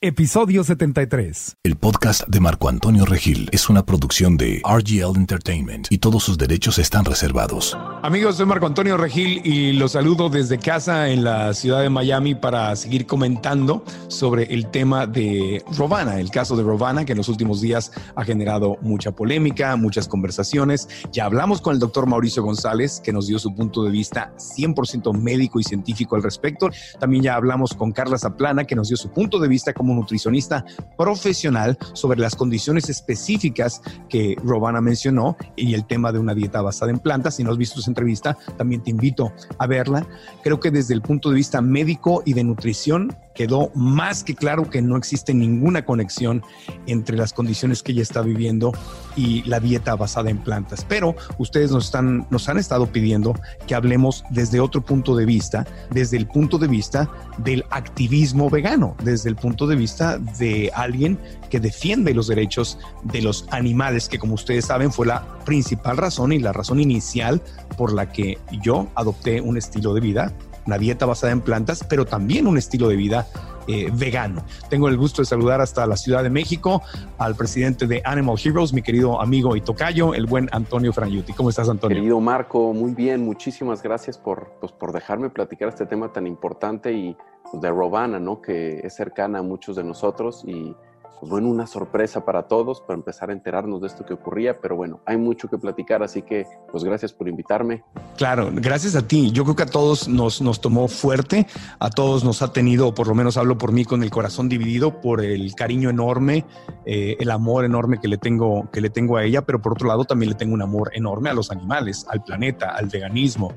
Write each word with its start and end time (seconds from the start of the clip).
Episodio 0.00 0.64
73. 0.64 1.56
El 1.62 1.76
podcast 1.76 2.28
de 2.28 2.38
Marco 2.38 2.68
Antonio 2.68 3.06
Regil 3.06 3.48
es 3.52 3.70
una 3.70 3.86
producción 3.86 4.36
de 4.36 4.60
RGL 4.62 5.16
Entertainment 5.16 5.86
y 5.88 5.96
todos 5.96 6.22
sus 6.22 6.36
derechos 6.36 6.78
están 6.78 7.06
reservados. 7.06 7.74
Amigos, 8.02 8.36
soy 8.36 8.44
Marco 8.44 8.66
Antonio 8.66 8.98
Regil 8.98 9.40
y 9.46 9.72
los 9.72 9.92
saludo 9.92 10.28
desde 10.28 10.58
casa 10.58 11.08
en 11.08 11.24
la 11.24 11.54
ciudad 11.54 11.80
de 11.80 11.88
Miami 11.88 12.34
para 12.34 12.76
seguir 12.76 13.06
comentando 13.06 13.82
sobre 14.08 14.42
el 14.52 14.70
tema 14.70 15.06
de 15.06 15.64
Rovana, 15.74 16.20
el 16.20 16.30
caso 16.30 16.54
de 16.54 16.64
Rovana 16.64 17.06
que 17.06 17.12
en 17.12 17.18
los 17.18 17.30
últimos 17.30 17.62
días 17.62 17.90
ha 18.14 18.24
generado 18.24 18.76
mucha 18.82 19.12
polémica, 19.12 19.74
muchas 19.76 20.06
conversaciones. 20.06 20.86
Ya 21.12 21.24
hablamos 21.24 21.62
con 21.62 21.72
el 21.72 21.78
doctor 21.78 22.06
Mauricio 22.06 22.42
González 22.42 23.00
que 23.02 23.14
nos 23.14 23.26
dio 23.26 23.38
su 23.38 23.54
punto 23.54 23.82
de 23.84 23.90
vista 23.90 24.34
100% 24.36 25.18
médico 25.18 25.60
y 25.60 25.62
científico 25.62 26.14
al 26.14 26.22
respecto. 26.22 26.68
También 27.00 27.22
ya 27.22 27.36
hablamos 27.36 27.72
con 27.72 27.90
Carla 27.90 28.18
Zaplana 28.18 28.64
que 28.64 28.76
nos 28.76 28.88
dio 28.88 28.98
su 28.98 29.10
punto 29.10 29.38
de 29.38 29.48
vista 29.48 29.72
como 29.72 29.93
nutricionista 29.94 30.64
profesional 30.96 31.78
sobre 31.92 32.20
las 32.20 32.34
condiciones 32.34 32.88
específicas 32.88 33.80
que 34.08 34.36
Robana 34.42 34.80
mencionó 34.80 35.36
y 35.56 35.74
el 35.74 35.86
tema 35.86 36.12
de 36.12 36.18
una 36.18 36.34
dieta 36.34 36.62
basada 36.62 36.90
en 36.90 36.98
plantas. 36.98 37.36
Si 37.36 37.44
no 37.44 37.50
has 37.50 37.58
visto 37.58 37.80
su 37.80 37.90
entrevista, 37.90 38.36
también 38.56 38.82
te 38.82 38.90
invito 38.90 39.32
a 39.58 39.66
verla. 39.66 40.06
Creo 40.42 40.60
que 40.60 40.70
desde 40.70 40.94
el 40.94 41.02
punto 41.02 41.30
de 41.30 41.36
vista 41.36 41.60
médico 41.60 42.22
y 42.24 42.34
de 42.34 42.44
nutrición 42.44 43.16
quedó 43.34 43.70
más 43.74 44.24
que 44.24 44.34
claro 44.34 44.70
que 44.70 44.80
no 44.80 44.96
existe 44.96 45.34
ninguna 45.34 45.84
conexión 45.84 46.42
entre 46.86 47.16
las 47.16 47.32
condiciones 47.32 47.82
que 47.82 47.92
ella 47.92 48.02
está 48.02 48.22
viviendo 48.22 48.72
y 49.16 49.42
la 49.42 49.60
dieta 49.60 49.94
basada 49.96 50.30
en 50.30 50.38
plantas. 50.38 50.84
Pero 50.88 51.14
ustedes 51.38 51.70
nos, 51.70 51.86
están, 51.86 52.26
nos 52.30 52.48
han 52.48 52.58
estado 52.58 52.86
pidiendo 52.86 53.34
que 53.66 53.74
hablemos 53.74 54.24
desde 54.30 54.60
otro 54.60 54.82
punto 54.82 55.16
de 55.16 55.26
vista, 55.26 55.66
desde 55.90 56.16
el 56.16 56.26
punto 56.26 56.58
de 56.58 56.68
vista 56.68 57.10
del 57.38 57.64
activismo 57.70 58.48
vegano, 58.48 58.96
desde 59.02 59.28
el 59.28 59.36
punto 59.36 59.66
de 59.66 59.76
vista 59.76 60.18
de 60.18 60.70
alguien 60.74 61.18
que 61.50 61.60
defiende 61.60 62.14
los 62.14 62.28
derechos 62.28 62.78
de 63.02 63.22
los 63.22 63.46
animales, 63.50 64.08
que 64.08 64.18
como 64.18 64.34
ustedes 64.34 64.66
saben 64.66 64.92
fue 64.92 65.06
la 65.06 65.38
principal 65.44 65.96
razón 65.96 66.32
y 66.32 66.38
la 66.38 66.52
razón 66.52 66.80
inicial 66.80 67.42
por 67.76 67.92
la 67.92 68.10
que 68.10 68.38
yo 68.62 68.88
adopté 68.94 69.40
un 69.40 69.56
estilo 69.56 69.94
de 69.94 70.00
vida 70.00 70.32
una 70.66 70.78
dieta 70.78 71.06
basada 71.06 71.32
en 71.32 71.40
plantas, 71.40 71.84
pero 71.88 72.04
también 72.04 72.46
un 72.46 72.58
estilo 72.58 72.88
de 72.88 72.96
vida 72.96 73.26
eh, 73.66 73.90
vegano. 73.92 74.44
Tengo 74.68 74.88
el 74.88 74.96
gusto 74.96 75.22
de 75.22 75.26
saludar 75.26 75.60
hasta 75.60 75.86
la 75.86 75.96
Ciudad 75.96 76.22
de 76.22 76.30
México 76.30 76.82
al 77.16 77.34
presidente 77.34 77.86
de 77.86 78.02
Animal 78.04 78.36
Heroes, 78.42 78.72
mi 78.72 78.82
querido 78.82 79.20
amigo 79.20 79.56
y 79.56 79.62
tocayo, 79.62 80.14
el 80.14 80.26
buen 80.26 80.48
Antonio 80.52 80.92
Franyuti. 80.92 81.32
¿Cómo 81.32 81.48
estás, 81.48 81.68
Antonio? 81.68 81.96
Querido 81.96 82.20
Marco, 82.20 82.74
muy 82.74 82.92
bien. 82.92 83.24
Muchísimas 83.24 83.82
gracias 83.82 84.18
por, 84.18 84.52
pues, 84.60 84.72
por 84.72 84.92
dejarme 84.92 85.30
platicar 85.30 85.68
este 85.68 85.86
tema 85.86 86.12
tan 86.12 86.26
importante 86.26 86.92
y 86.92 87.16
pues, 87.50 87.62
de 87.62 87.70
Robana, 87.70 88.20
¿no? 88.20 88.42
que 88.42 88.80
es 88.84 88.94
cercana 88.94 89.38
a 89.38 89.42
muchos 89.42 89.76
de 89.76 89.84
nosotros 89.84 90.44
y 90.46 90.76
pues 91.20 91.30
bueno, 91.30 91.48
una 91.48 91.66
sorpresa 91.66 92.24
para 92.24 92.44
todos, 92.44 92.80
para 92.80 92.94
empezar 92.94 93.30
a 93.30 93.32
enterarnos 93.32 93.80
de 93.80 93.86
esto 93.86 94.04
que 94.04 94.14
ocurría, 94.14 94.60
pero 94.60 94.76
bueno, 94.76 95.00
hay 95.06 95.16
mucho 95.16 95.48
que 95.48 95.58
platicar, 95.58 96.02
así 96.02 96.22
que 96.22 96.46
pues 96.70 96.84
gracias 96.84 97.12
por 97.12 97.28
invitarme. 97.28 97.82
Claro, 98.16 98.50
gracias 98.52 98.94
a 98.94 99.06
ti. 99.06 99.30
Yo 99.32 99.44
creo 99.44 99.56
que 99.56 99.62
a 99.62 99.66
todos 99.66 100.08
nos, 100.08 100.42
nos 100.42 100.60
tomó 100.60 100.88
fuerte, 100.88 101.46
a 101.78 101.90
todos 101.90 102.24
nos 102.24 102.42
ha 102.42 102.52
tenido, 102.52 102.94
por 102.94 103.08
lo 103.08 103.14
menos 103.14 103.36
hablo 103.36 103.56
por 103.56 103.72
mí, 103.72 103.84
con 103.84 104.02
el 104.02 104.10
corazón 104.10 104.48
dividido 104.48 105.00
por 105.00 105.24
el 105.24 105.54
cariño 105.54 105.90
enorme, 105.90 106.44
eh, 106.84 107.16
el 107.18 107.30
amor 107.30 107.64
enorme 107.64 108.00
que 108.00 108.08
le, 108.08 108.18
tengo, 108.18 108.70
que 108.70 108.80
le 108.80 108.90
tengo 108.90 109.16
a 109.16 109.24
ella, 109.24 109.42
pero 109.42 109.62
por 109.62 109.72
otro 109.72 109.88
lado 109.88 110.04
también 110.04 110.30
le 110.30 110.36
tengo 110.36 110.54
un 110.54 110.62
amor 110.62 110.90
enorme 110.94 111.30
a 111.30 111.34
los 111.34 111.50
animales, 111.50 112.06
al 112.10 112.22
planeta, 112.22 112.74
al 112.74 112.86
veganismo. 112.86 113.54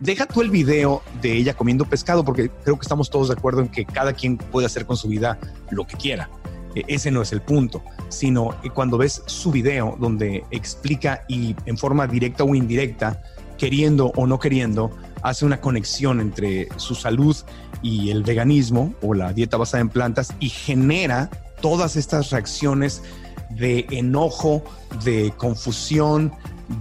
Deja 0.00 0.26
tú 0.26 0.42
el 0.42 0.50
video 0.50 1.02
de 1.22 1.32
ella 1.32 1.54
comiendo 1.54 1.84
pescado, 1.84 2.24
porque 2.24 2.50
creo 2.50 2.76
que 2.76 2.82
estamos 2.82 3.10
todos 3.10 3.28
de 3.28 3.34
acuerdo 3.34 3.62
en 3.62 3.68
que 3.68 3.84
cada 3.84 4.12
quien 4.12 4.36
puede 4.36 4.66
hacer 4.66 4.86
con 4.86 4.96
su 4.96 5.08
vida 5.08 5.38
lo 5.70 5.86
que 5.86 5.96
quiera. 5.96 6.28
E, 6.76 6.84
ese 6.86 7.10
no 7.10 7.22
es 7.22 7.32
el 7.32 7.40
punto, 7.40 7.82
sino 8.08 8.50
cuando 8.74 8.98
ves 8.98 9.22
su 9.26 9.50
video 9.50 9.96
donde 9.98 10.44
explica 10.50 11.24
y 11.26 11.56
en 11.64 11.76
forma 11.78 12.06
directa 12.06 12.44
o 12.44 12.54
indirecta, 12.54 13.22
queriendo 13.58 14.12
o 14.14 14.26
no 14.26 14.38
queriendo, 14.38 14.90
hace 15.22 15.46
una 15.46 15.60
conexión 15.60 16.20
entre 16.20 16.68
su 16.76 16.94
salud 16.94 17.34
y 17.82 18.10
el 18.10 18.22
veganismo 18.22 18.94
o 19.02 19.14
la 19.14 19.32
dieta 19.32 19.56
basada 19.56 19.80
en 19.80 19.88
plantas 19.88 20.34
y 20.38 20.50
genera 20.50 21.30
todas 21.60 21.96
estas 21.96 22.30
reacciones 22.30 23.02
de 23.50 23.86
enojo, 23.90 24.62
de 25.02 25.32
confusión, 25.36 26.32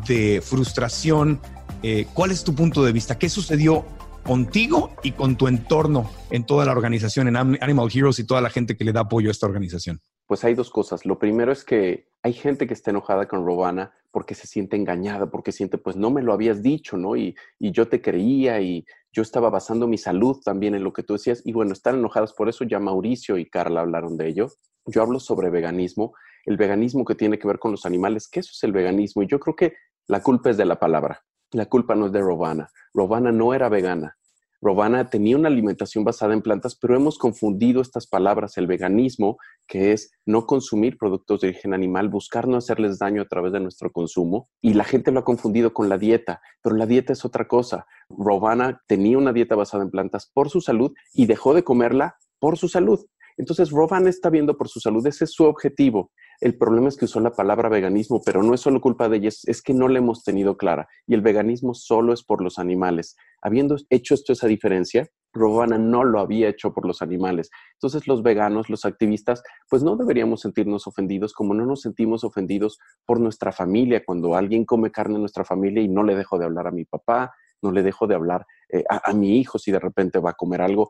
de 0.07 0.41
frustración. 0.44 1.39
Eh, 1.83 2.07
¿Cuál 2.13 2.31
es 2.31 2.44
tu 2.44 2.53
punto 2.53 2.83
de 2.83 2.91
vista? 2.91 3.17
¿Qué 3.17 3.29
sucedió 3.29 3.85
contigo 4.25 4.90
y 5.03 5.12
con 5.12 5.38
tu 5.38 5.47
entorno 5.47 6.09
en 6.31 6.46
toda 6.46 6.66
la 6.66 6.72
organización, 6.72 7.28
en 7.28 7.38
Animal 7.38 7.90
Heroes 7.94 8.19
y 8.19 8.25
toda 8.25 8.41
la 8.41 8.50
gente 8.50 8.75
que 8.75 8.84
le 8.84 8.91
da 8.91 9.02
apoyo 9.02 9.30
a 9.30 9.31
esta 9.31 9.46
organización? 9.46 10.02
Pues 10.28 10.44
hay 10.44 10.56
dos 10.56 10.72
cosas. 10.72 11.06
Lo 11.06 11.19
primero 11.19 11.52
es 11.52 11.63
que 11.63 12.09
hay 12.24 12.34
gente 12.34 12.66
que 12.66 12.74
está 12.74 12.90
enojada 12.90 13.28
con 13.28 13.46
Robana 13.46 13.94
porque 14.12 14.34
se 14.34 14.47
siente 14.47 14.75
engañada, 14.75 15.30
porque 15.30 15.52
siente, 15.52 15.78
pues 15.78 15.96
no 15.96 16.09
me 16.09 16.24
lo 16.24 16.34
habías 16.34 16.63
dicho, 16.63 16.97
¿no? 16.97 17.16
Y, 17.16 17.36
y 17.59 17.72
yo 17.72 17.88
te 17.88 18.02
creía 18.02 18.59
y 18.62 18.86
yo 19.12 19.22
estaba 19.22 19.50
basando 19.50 19.88
mi 19.88 19.97
salud 19.97 20.42
también 20.44 20.74
en 20.74 20.84
lo 20.84 20.92
que 20.92 21.03
tú 21.03 21.13
decías. 21.13 21.44
Y 21.46 21.53
bueno, 21.53 21.74
están 21.74 21.96
enojadas 21.96 22.34
por 22.34 22.50
eso. 22.50 22.63
Ya 22.63 22.80
Mauricio 22.80 23.38
y 23.38 23.47
Carla 23.47 23.81
hablaron 23.81 24.18
de 24.18 24.28
ello. 24.28 24.50
Yo 24.88 25.03
hablo 25.03 25.19
sobre 25.19 25.50
veganismo, 25.50 26.13
el 26.46 26.57
veganismo 26.57 27.06
que 27.06 27.16
tiene 27.16 27.38
que 27.38 27.47
ver 27.47 27.59
con 27.59 27.72
los 27.72 27.86
animales, 27.86 28.28
que 28.28 28.40
eso 28.40 28.52
es 28.53 28.63
el 28.63 28.72
veganismo. 28.72 29.22
Y 29.22 29.28
yo 29.28 29.40
creo 29.40 29.56
que 29.56 29.74
la 30.07 30.22
culpa 30.22 30.50
es 30.50 30.57
de 30.57 30.66
la 30.66 30.80
palabra. 30.80 31.24
La 31.55 31.67
culpa 31.67 31.95
no 31.95 32.07
es 32.07 32.11
de 32.11 32.19
Robana. 32.19 32.69
Robana 32.93 33.31
no 33.31 33.53
era 33.53 33.69
vegana. 33.69 34.17
Robana 34.61 35.09
tenía 35.09 35.38
una 35.38 35.47
alimentación 35.47 36.03
basada 36.03 36.33
en 36.33 36.41
plantas, 36.41 36.75
pero 36.75 36.97
hemos 36.97 37.17
confundido 37.17 37.81
estas 37.81 38.07
palabras, 38.07 38.57
el 38.57 38.67
veganismo, 38.67 39.38
que 39.65 39.94
es 39.94 40.11
no 40.25 40.47
consumir 40.47 40.97
productos 40.97 41.39
de 41.39 41.47
origen 41.47 41.73
animal, 41.73 42.09
buscar 42.09 42.45
no 42.45 42.57
hacerles 42.57 42.99
daño 42.99 43.21
a 43.21 43.27
través 43.27 43.53
de 43.53 43.61
nuestro 43.61 43.89
consumo, 43.89 44.49
y 44.61 44.73
la 44.73 44.83
gente 44.83 45.13
lo 45.13 45.21
ha 45.21 45.23
confundido 45.23 45.73
con 45.73 45.88
la 45.88 45.97
dieta, 45.97 46.41
pero 46.61 46.75
la 46.75 46.88
dieta 46.88 47.13
es 47.13 47.23
otra 47.23 47.47
cosa. 47.47 47.85
Robana 48.09 48.81
tenía 48.85 49.17
una 49.17 49.31
dieta 49.31 49.55
basada 49.55 49.83
en 49.83 49.91
plantas 49.91 50.29
por 50.33 50.49
su 50.49 50.59
salud 50.59 50.91
y 51.13 51.25
dejó 51.25 51.53
de 51.53 51.63
comerla 51.63 52.17
por 52.38 52.57
su 52.57 52.67
salud. 52.67 52.99
Entonces, 53.38 53.72
Robana 53.72 54.09
está 54.09 54.29
viendo 54.29 54.57
por 54.57 54.69
su 54.69 54.79
salud, 54.79 55.06
ese 55.06 55.25
es 55.25 55.31
su 55.31 55.44
objetivo. 55.44 56.12
El 56.42 56.57
problema 56.57 56.89
es 56.89 56.98
que 56.98 57.06
usó 57.06 57.19
la 57.19 57.31
palabra 57.31 57.69
veganismo, 57.69 58.21
pero 58.25 58.44
no 58.44 58.54
es 58.54 58.62
solo 58.62 58.81
culpa 58.81 59.09
de 59.09 59.18
ella, 59.18 59.30
es, 59.30 59.62
que 59.62 59.74
no 59.74 59.88
la 59.88 60.00
hemos 60.00 60.24
tenido 60.24 60.57
clara. 60.57 60.88
Y 61.07 61.13
el 61.13 61.21
veganismo 61.21 61.74
solo 61.74 62.13
es 62.13 62.24
por 62.24 62.42
los 62.42 62.59
animales. 62.59 63.15
Habiendo 63.42 63.77
hecho 63.89 64.13
esto 64.13 64.33
esa 64.33 64.48
diferencia, 64.48 65.07
Robana 65.33 65.77
no 65.77 66.04
lo 66.04 66.19
había 66.19 66.50
hecho 66.50 66.74
por 66.74 66.86
los 66.86 67.01
animales. 67.01 67.50
Entonces 67.74 68.07
los 68.07 68.24
veganos, 68.24 68.69
los 68.69 68.86
activistas, 68.86 69.44
pues 69.69 69.83
no 69.83 69.95
deberíamos 69.95 70.42
sentirnos 70.42 70.88
ofendidos 70.88 71.33
como 71.33 71.54
no 71.54 71.65
nos 71.65 71.81
sentimos 71.81 72.24
ofendidos 72.24 72.80
por 73.06 73.19
nuestra 73.19 73.51
familia, 73.51 74.04
cuando 74.06 74.36
alguien 74.36 74.65
come 74.65 74.92
carne 74.92 75.15
en 75.15 75.21
nuestra 75.21 75.44
familia 75.44 75.83
y 75.83 75.88
no 75.88 76.04
le 76.04 76.15
dejo 76.15 76.38
de 76.38 76.45
hablar 76.45 76.68
a 76.68 76.71
mi 76.71 76.86
papá, 76.86 77.33
no 77.62 77.71
le 77.71 77.83
dejo 77.83 78.07
de 78.07 78.15
hablar 78.15 78.45
eh, 78.69 78.83
a, 78.89 79.13
mi 79.13 79.39
hijo 79.39 79.57
si 79.59 79.71
de 79.71 79.80
repente 79.80 80.19
va 80.19 80.31
a 80.31 80.36
comer 80.36 80.62
algo, 80.62 80.89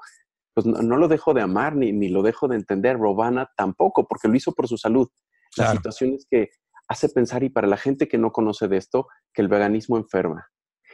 pues 0.56 0.66
no, 0.66 0.98
lo 0.98 1.08
dejo 1.10 1.34
de 1.34 1.42
amar 1.42 1.76
ni, 1.76 1.92
ni, 1.92 2.08
lo 2.08 2.24
dejo 2.24 2.48
de 2.48 2.56
entender. 2.56 2.98
Robana 2.98 3.52
tampoco, 3.58 4.08
porque 4.08 4.30
lo 4.30 4.36
hizo 4.36 4.54
por 4.54 4.70
su 4.70 4.78
salud. 4.78 5.10
La 5.58 5.72
situación 5.72 6.14
es 6.14 6.26
que 6.30 6.50
hace 6.88 7.10
pensar, 7.10 7.44
y 7.44 7.50
para 7.50 7.68
la 7.68 7.78
gente 7.78 8.08
que 8.08 8.18
no 8.18 8.32
conoce 8.32 8.68
de 8.70 8.78
esto, 8.78 9.08
que 9.34 9.42
el 9.42 9.50
veganismo 9.50 9.98
enferma. 9.98 10.48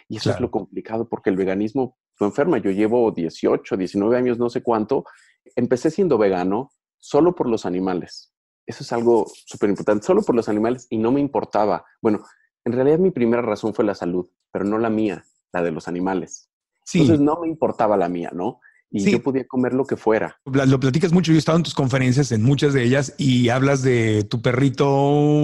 Y 0.09 0.17
eso 0.17 0.31
es 0.31 0.39
lo 0.39 0.49
complicado, 0.49 1.07
porque 1.07 1.29
el 1.29 1.37
veganismo 1.37 1.97
lo 2.19 2.25
enferma. 2.25 2.57
Yo 2.57 2.71
llevo 2.71 3.11
18, 3.11 3.77
19 3.77 4.17
años, 4.17 4.39
no 4.39 4.49
sé 4.49 4.63
cuánto. 4.63 5.05
Empecé 5.55 5.91
siendo 5.91 6.17
vegano, 6.17 6.71
solo 6.99 7.35
por 7.35 7.47
los 7.47 7.65
animales. 7.67 8.33
Eso 8.65 8.83
es 8.83 8.91
algo 8.91 9.25
súper 9.45 9.69
importante, 9.69 10.05
solo 10.05 10.23
por 10.23 10.35
los 10.35 10.49
animales 10.49 10.87
y 10.89 10.97
no 10.97 11.11
me 11.11 11.21
importaba. 11.21 11.85
Bueno, 12.01 12.23
en 12.65 12.73
realidad 12.73 12.97
mi 12.97 13.11
primera 13.11 13.43
razón 13.43 13.73
fue 13.73 13.85
la 13.85 13.95
salud, 13.95 14.27
pero 14.51 14.65
no 14.65 14.79
la 14.79 14.89
mía, 14.89 15.23
la 15.53 15.61
de 15.61 15.71
los 15.71 15.87
animales. 15.87 16.49
Entonces 16.93 17.19
no 17.19 17.39
me 17.41 17.47
importaba 17.47 17.95
la 17.95 18.09
mía, 18.09 18.31
¿no? 18.33 18.59
Y 18.91 19.09
yo 19.09 19.23
podía 19.23 19.45
comer 19.47 19.73
lo 19.73 19.85
que 19.85 19.95
fuera. 19.95 20.37
Lo 20.45 20.79
platicas 20.79 21.13
mucho. 21.13 21.31
Yo 21.31 21.37
he 21.37 21.39
estado 21.39 21.57
en 21.57 21.63
tus 21.63 21.73
conferencias, 21.73 22.31
en 22.31 22.43
muchas 22.43 22.73
de 22.73 22.83
ellas, 22.83 23.15
y 23.17 23.49
hablas 23.49 23.81
de 23.81 24.23
tu 24.25 24.41
perrito, 24.41 24.85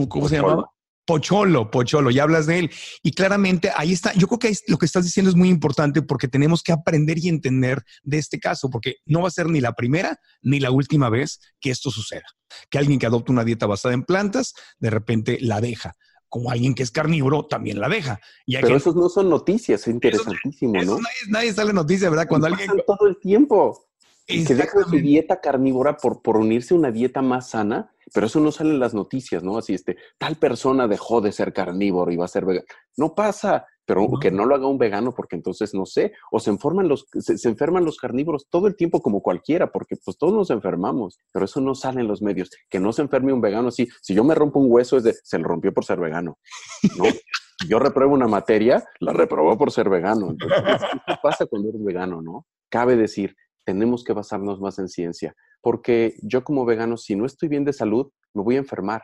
¿cómo 0.09 0.27
se 0.27 0.35
llama? 0.35 0.69
Pocholo, 1.05 1.71
Pocholo, 1.71 2.11
y 2.11 2.19
hablas 2.19 2.47
de 2.47 2.59
él. 2.59 2.71
Y 3.01 3.11
claramente 3.11 3.71
ahí 3.73 3.93
está, 3.93 4.11
yo 4.13 4.27
creo 4.27 4.39
que 4.39 4.53
lo 4.67 4.77
que 4.77 4.85
estás 4.85 5.05
diciendo 5.05 5.29
es 5.29 5.37
muy 5.37 5.47
importante 5.47 6.01
porque 6.01 6.27
tenemos 6.27 6.61
que 6.61 6.73
aprender 6.73 7.17
y 7.17 7.29
entender 7.29 7.81
de 8.03 8.17
este 8.17 8.39
caso, 8.39 8.69
porque 8.69 8.95
no 9.05 9.21
va 9.21 9.29
a 9.29 9.31
ser 9.31 9.47
ni 9.47 9.61
la 9.61 9.71
primera 9.71 10.19
ni 10.41 10.59
la 10.59 10.69
última 10.69 11.09
vez 11.09 11.39
que 11.61 11.71
esto 11.71 11.91
suceda. 11.91 12.25
Que 12.69 12.77
alguien 12.77 12.99
que 12.99 13.05
adopta 13.05 13.31
una 13.31 13.45
dieta 13.45 13.65
basada 13.65 13.93
en 13.93 14.03
plantas, 14.03 14.53
de 14.79 14.89
repente 14.89 15.37
la 15.39 15.61
deja 15.61 15.93
como 16.29 16.51
alguien 16.51 16.75
que 16.75 16.83
es 16.83 16.91
carnívoro 16.91 17.45
también 17.45 17.79
la 17.79 17.89
deja. 17.89 18.19
Pero 18.45 18.75
esos 18.75 18.95
no 18.95 19.09
son 19.09 19.29
noticias, 19.29 19.81
es 19.81 19.87
interesantísimo, 19.87 20.81
¿no? 20.83 20.99
Nadie, 21.29 21.53
sale 21.53 21.73
noticia, 21.73 22.09
¿verdad? 22.09 22.27
Cuando 22.27 22.47
alguien... 22.47 22.69
todo 22.85 23.07
el 23.07 23.17
tiempo. 23.17 23.85
Que 24.25 24.43
deja 24.43 24.83
su 24.83 24.97
dieta 24.97 25.39
carnívora 25.39 25.95
por, 25.95 26.21
por 26.21 26.35
unirse 26.35 26.73
a 26.73 26.77
una 26.77 26.91
dieta 26.91 27.21
más 27.21 27.51
sana, 27.51 27.93
pero 28.13 28.27
eso 28.27 28.41
no 28.41 28.51
sale 28.51 28.71
en 28.71 28.79
las 28.79 28.93
noticias, 28.93 29.41
¿no? 29.41 29.57
Así, 29.57 29.73
este, 29.73 29.95
tal 30.17 30.35
persona 30.35 30.85
dejó 30.85 31.21
de 31.21 31.31
ser 31.31 31.53
carnívoro 31.53 32.11
y 32.11 32.17
va 32.17 32.25
a 32.25 32.29
ser 32.29 32.43
vegano. 32.43 32.65
No 32.97 33.15
pasa 33.15 33.65
pero 33.87 34.05
que 34.21 34.31
no 34.31 34.45
lo 34.45 34.53
haga 34.53 34.67
un 34.67 34.77
vegano 34.77 35.13
porque 35.15 35.37
entonces 35.37 35.73
no 35.73 35.85
sé, 35.85 36.11
o 36.29 36.39
se 36.41 36.49
enferman 36.49 36.89
los, 36.89 37.07
se, 37.13 37.47
enferman 37.47 37.85
los 37.85 37.97
carnívoros 37.97 38.47
todo 38.49 38.67
el 38.67 38.75
tiempo 38.75 39.01
como 39.01 39.21
cualquiera, 39.21 39.71
porque 39.71 39.95
pues 40.03 40.17
todos 40.17 40.33
nos 40.33 40.49
enfermamos, 40.49 41.19
pero 41.31 41.45
eso 41.45 41.61
no 41.61 41.73
sale 41.73 42.01
en 42.01 42.07
los 42.07 42.21
medios. 42.21 42.49
Que 42.69 42.81
no 42.81 42.91
se 42.91 43.01
enferme 43.01 43.31
un 43.31 43.39
vegano 43.39 43.69
así, 43.69 43.87
si 44.01 44.13
yo 44.13 44.25
me 44.25 44.35
rompo 44.35 44.59
un 44.59 44.69
hueso 44.69 44.97
es 44.97 45.03
de, 45.03 45.13
se 45.13 45.39
lo 45.39 45.45
rompió 45.45 45.73
por 45.73 45.85
ser 45.85 46.01
vegano, 46.01 46.37
¿no? 46.97 47.05
yo 47.69 47.79
repruebo 47.79 48.13
una 48.13 48.27
materia, 48.27 48.83
la 48.99 49.13
reprobó 49.13 49.57
por 49.57 49.71
ser 49.71 49.89
vegano. 49.89 50.31
Entonces, 50.31 50.59
¿qué 51.07 51.15
pasa 51.23 51.45
cuando 51.45 51.69
eres 51.69 51.83
vegano, 51.83 52.21
no? 52.21 52.45
Cabe 52.69 52.97
decir, 52.97 53.37
tenemos 53.65 54.03
que 54.03 54.11
basarnos 54.11 54.59
más 54.59 54.79
en 54.79 54.89
ciencia, 54.89 55.33
porque 55.61 56.15
yo 56.21 56.43
como 56.43 56.65
vegano, 56.65 56.97
si 56.97 57.15
no 57.15 57.25
estoy 57.25 57.47
bien 57.47 57.63
de 57.63 57.71
salud, 57.71 58.11
me 58.33 58.43
voy 58.43 58.55
a 58.55 58.59
enfermar. 58.59 59.03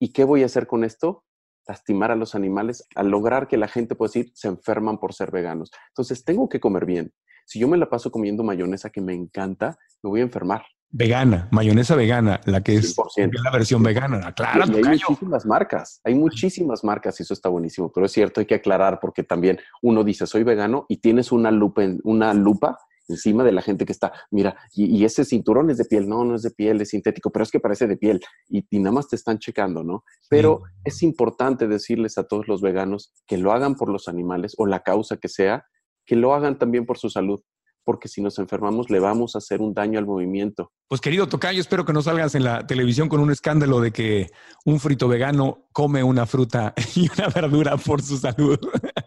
¿Y 0.00 0.12
qué 0.12 0.24
voy 0.24 0.42
a 0.42 0.46
hacer 0.46 0.66
con 0.66 0.82
esto? 0.82 1.22
Lastimar 1.66 2.10
a 2.10 2.16
los 2.16 2.34
animales, 2.34 2.86
al 2.94 3.08
lograr 3.08 3.48
que 3.48 3.56
la 3.56 3.68
gente 3.68 3.94
pueda 3.94 4.08
decir, 4.08 4.32
se 4.34 4.48
enferman 4.48 4.98
por 4.98 5.12
ser 5.14 5.30
veganos. 5.30 5.70
Entonces, 5.88 6.24
tengo 6.24 6.48
que 6.48 6.60
comer 6.60 6.86
bien. 6.86 7.12
Si 7.44 7.58
yo 7.58 7.68
me 7.68 7.76
la 7.76 7.88
paso 7.88 8.10
comiendo 8.10 8.42
mayonesa 8.42 8.90
que 8.90 9.00
me 9.00 9.14
encanta, 9.14 9.78
me 10.02 10.10
voy 10.10 10.20
a 10.20 10.24
enfermar. 10.24 10.64
Vegana, 10.88 11.48
mayonesa 11.50 11.96
vegana, 11.96 12.40
la 12.44 12.62
que 12.62 12.76
es, 12.76 12.96
la 13.16 13.50
versión 13.50 13.82
vegana. 13.82 14.32
Claro, 14.32 14.64
y, 14.68 14.76
hay 14.76 14.98
muchísimas 15.00 15.44
marcas, 15.44 16.00
hay 16.04 16.14
muchísimas 16.14 16.84
marcas 16.84 17.18
y 17.18 17.24
eso 17.24 17.34
está 17.34 17.48
buenísimo, 17.48 17.90
pero 17.92 18.06
es 18.06 18.12
cierto, 18.12 18.40
hay 18.40 18.46
que 18.46 18.54
aclarar 18.54 19.00
porque 19.00 19.24
también 19.24 19.58
uno 19.82 20.04
dice 20.04 20.26
soy 20.26 20.44
vegano 20.44 20.86
y 20.88 20.98
tienes 20.98 21.32
una 21.32 21.50
lupa, 21.50 21.82
una 22.04 22.32
lupa 22.32 22.78
encima 23.08 23.44
de 23.44 23.52
la 23.52 23.62
gente 23.62 23.84
que 23.84 23.92
está, 23.92 24.12
mira, 24.30 24.56
y, 24.72 25.04
ese 25.04 25.24
cinturón 25.24 25.70
es 25.70 25.78
de 25.78 25.84
piel, 25.84 26.08
no, 26.08 26.24
no 26.24 26.34
es 26.34 26.42
de 26.42 26.50
piel, 26.50 26.80
es 26.80 26.90
sintético, 26.90 27.30
pero 27.30 27.42
es 27.42 27.50
que 27.50 27.60
parece 27.60 27.86
de 27.86 27.96
piel 27.96 28.20
y, 28.48 28.64
nada 28.78 28.92
más 28.92 29.08
te 29.08 29.16
están 29.16 29.38
checando, 29.38 29.84
¿no? 29.84 30.04
Pero 30.28 30.62
es 30.84 31.02
importante 31.02 31.68
decirles 31.68 32.18
a 32.18 32.24
todos 32.24 32.48
los 32.48 32.60
veganos 32.60 33.12
que 33.26 33.38
lo 33.38 33.52
hagan 33.52 33.74
por 33.74 33.90
los 33.90 34.08
animales 34.08 34.54
o 34.58 34.66
la 34.66 34.80
causa 34.80 35.16
que 35.16 35.28
sea, 35.28 35.66
que 36.04 36.16
lo 36.16 36.34
hagan 36.34 36.58
también 36.58 36.86
por 36.86 36.98
su 36.98 37.10
salud 37.10 37.40
porque 37.86 38.08
si 38.08 38.20
nos 38.20 38.40
enfermamos 38.40 38.90
le 38.90 38.98
vamos 38.98 39.36
a 39.36 39.38
hacer 39.38 39.60
un 39.60 39.72
daño 39.72 40.00
al 40.00 40.06
movimiento. 40.06 40.72
Pues 40.88 41.00
querido 41.00 41.28
Tocayo, 41.28 41.60
espero 41.60 41.84
que 41.84 41.92
no 41.92 42.02
salgas 42.02 42.34
en 42.34 42.42
la 42.42 42.66
televisión 42.66 43.08
con 43.08 43.20
un 43.20 43.30
escándalo 43.30 43.80
de 43.80 43.92
que 43.92 44.28
un 44.64 44.80
frito 44.80 45.06
vegano 45.06 45.68
come 45.72 46.02
una 46.02 46.26
fruta 46.26 46.74
y 46.96 47.08
una 47.16 47.28
verdura 47.28 47.76
por 47.76 48.02
su 48.02 48.18
salud. 48.18 48.58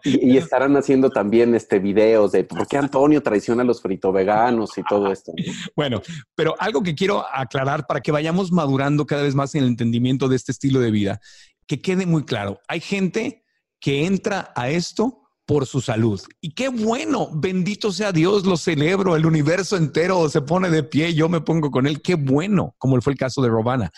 Y, 0.02 0.38
estarán 0.38 0.74
haciendo 0.78 1.10
también 1.10 1.54
este 1.54 1.78
videos 1.78 2.32
de 2.32 2.44
por 2.44 2.66
qué 2.66 2.78
Antonio 2.78 3.22
traiciona 3.22 3.60
a 3.60 3.66
los 3.66 3.82
frito 3.82 4.12
veganos 4.12 4.78
y 4.78 4.82
todo 4.82 5.12
esto. 5.12 5.32
Bueno, 5.76 6.00
pero 6.34 6.54
algo 6.58 6.82
que 6.82 6.94
quiero 6.94 7.24
aclarar 7.32 7.86
para 7.86 8.00
que 8.00 8.12
vayamos 8.12 8.50
madurando 8.50 9.04
cada 9.04 9.22
vez 9.22 9.34
más 9.34 9.54
en 9.54 9.64
el 9.64 9.68
entendimiento 9.68 10.26
de 10.26 10.36
este 10.36 10.52
estilo 10.52 10.80
de 10.80 10.90
vida, 10.90 11.20
que 11.66 11.82
quede 11.82 12.06
muy 12.06 12.24
claro, 12.24 12.60
hay 12.66 12.80
gente 12.80 13.44
que 13.78 14.06
entra 14.06 14.52
a 14.56 14.70
esto 14.70 15.20
por 15.50 15.66
su 15.66 15.80
salud. 15.80 16.20
Y 16.40 16.52
qué 16.52 16.68
bueno, 16.68 17.28
bendito 17.32 17.90
sea 17.90 18.12
Dios, 18.12 18.46
lo 18.46 18.56
celebro, 18.56 19.16
el 19.16 19.26
universo 19.26 19.76
entero 19.76 20.28
se 20.28 20.42
pone 20.42 20.70
de 20.70 20.84
pie, 20.84 21.12
yo 21.12 21.28
me 21.28 21.40
pongo 21.40 21.72
con 21.72 21.88
él, 21.88 22.00
qué 22.00 22.14
bueno, 22.14 22.76
como 22.78 23.00
fue 23.00 23.14
el 23.14 23.18
caso 23.18 23.42
de 23.42 23.48
Robana. 23.48 23.90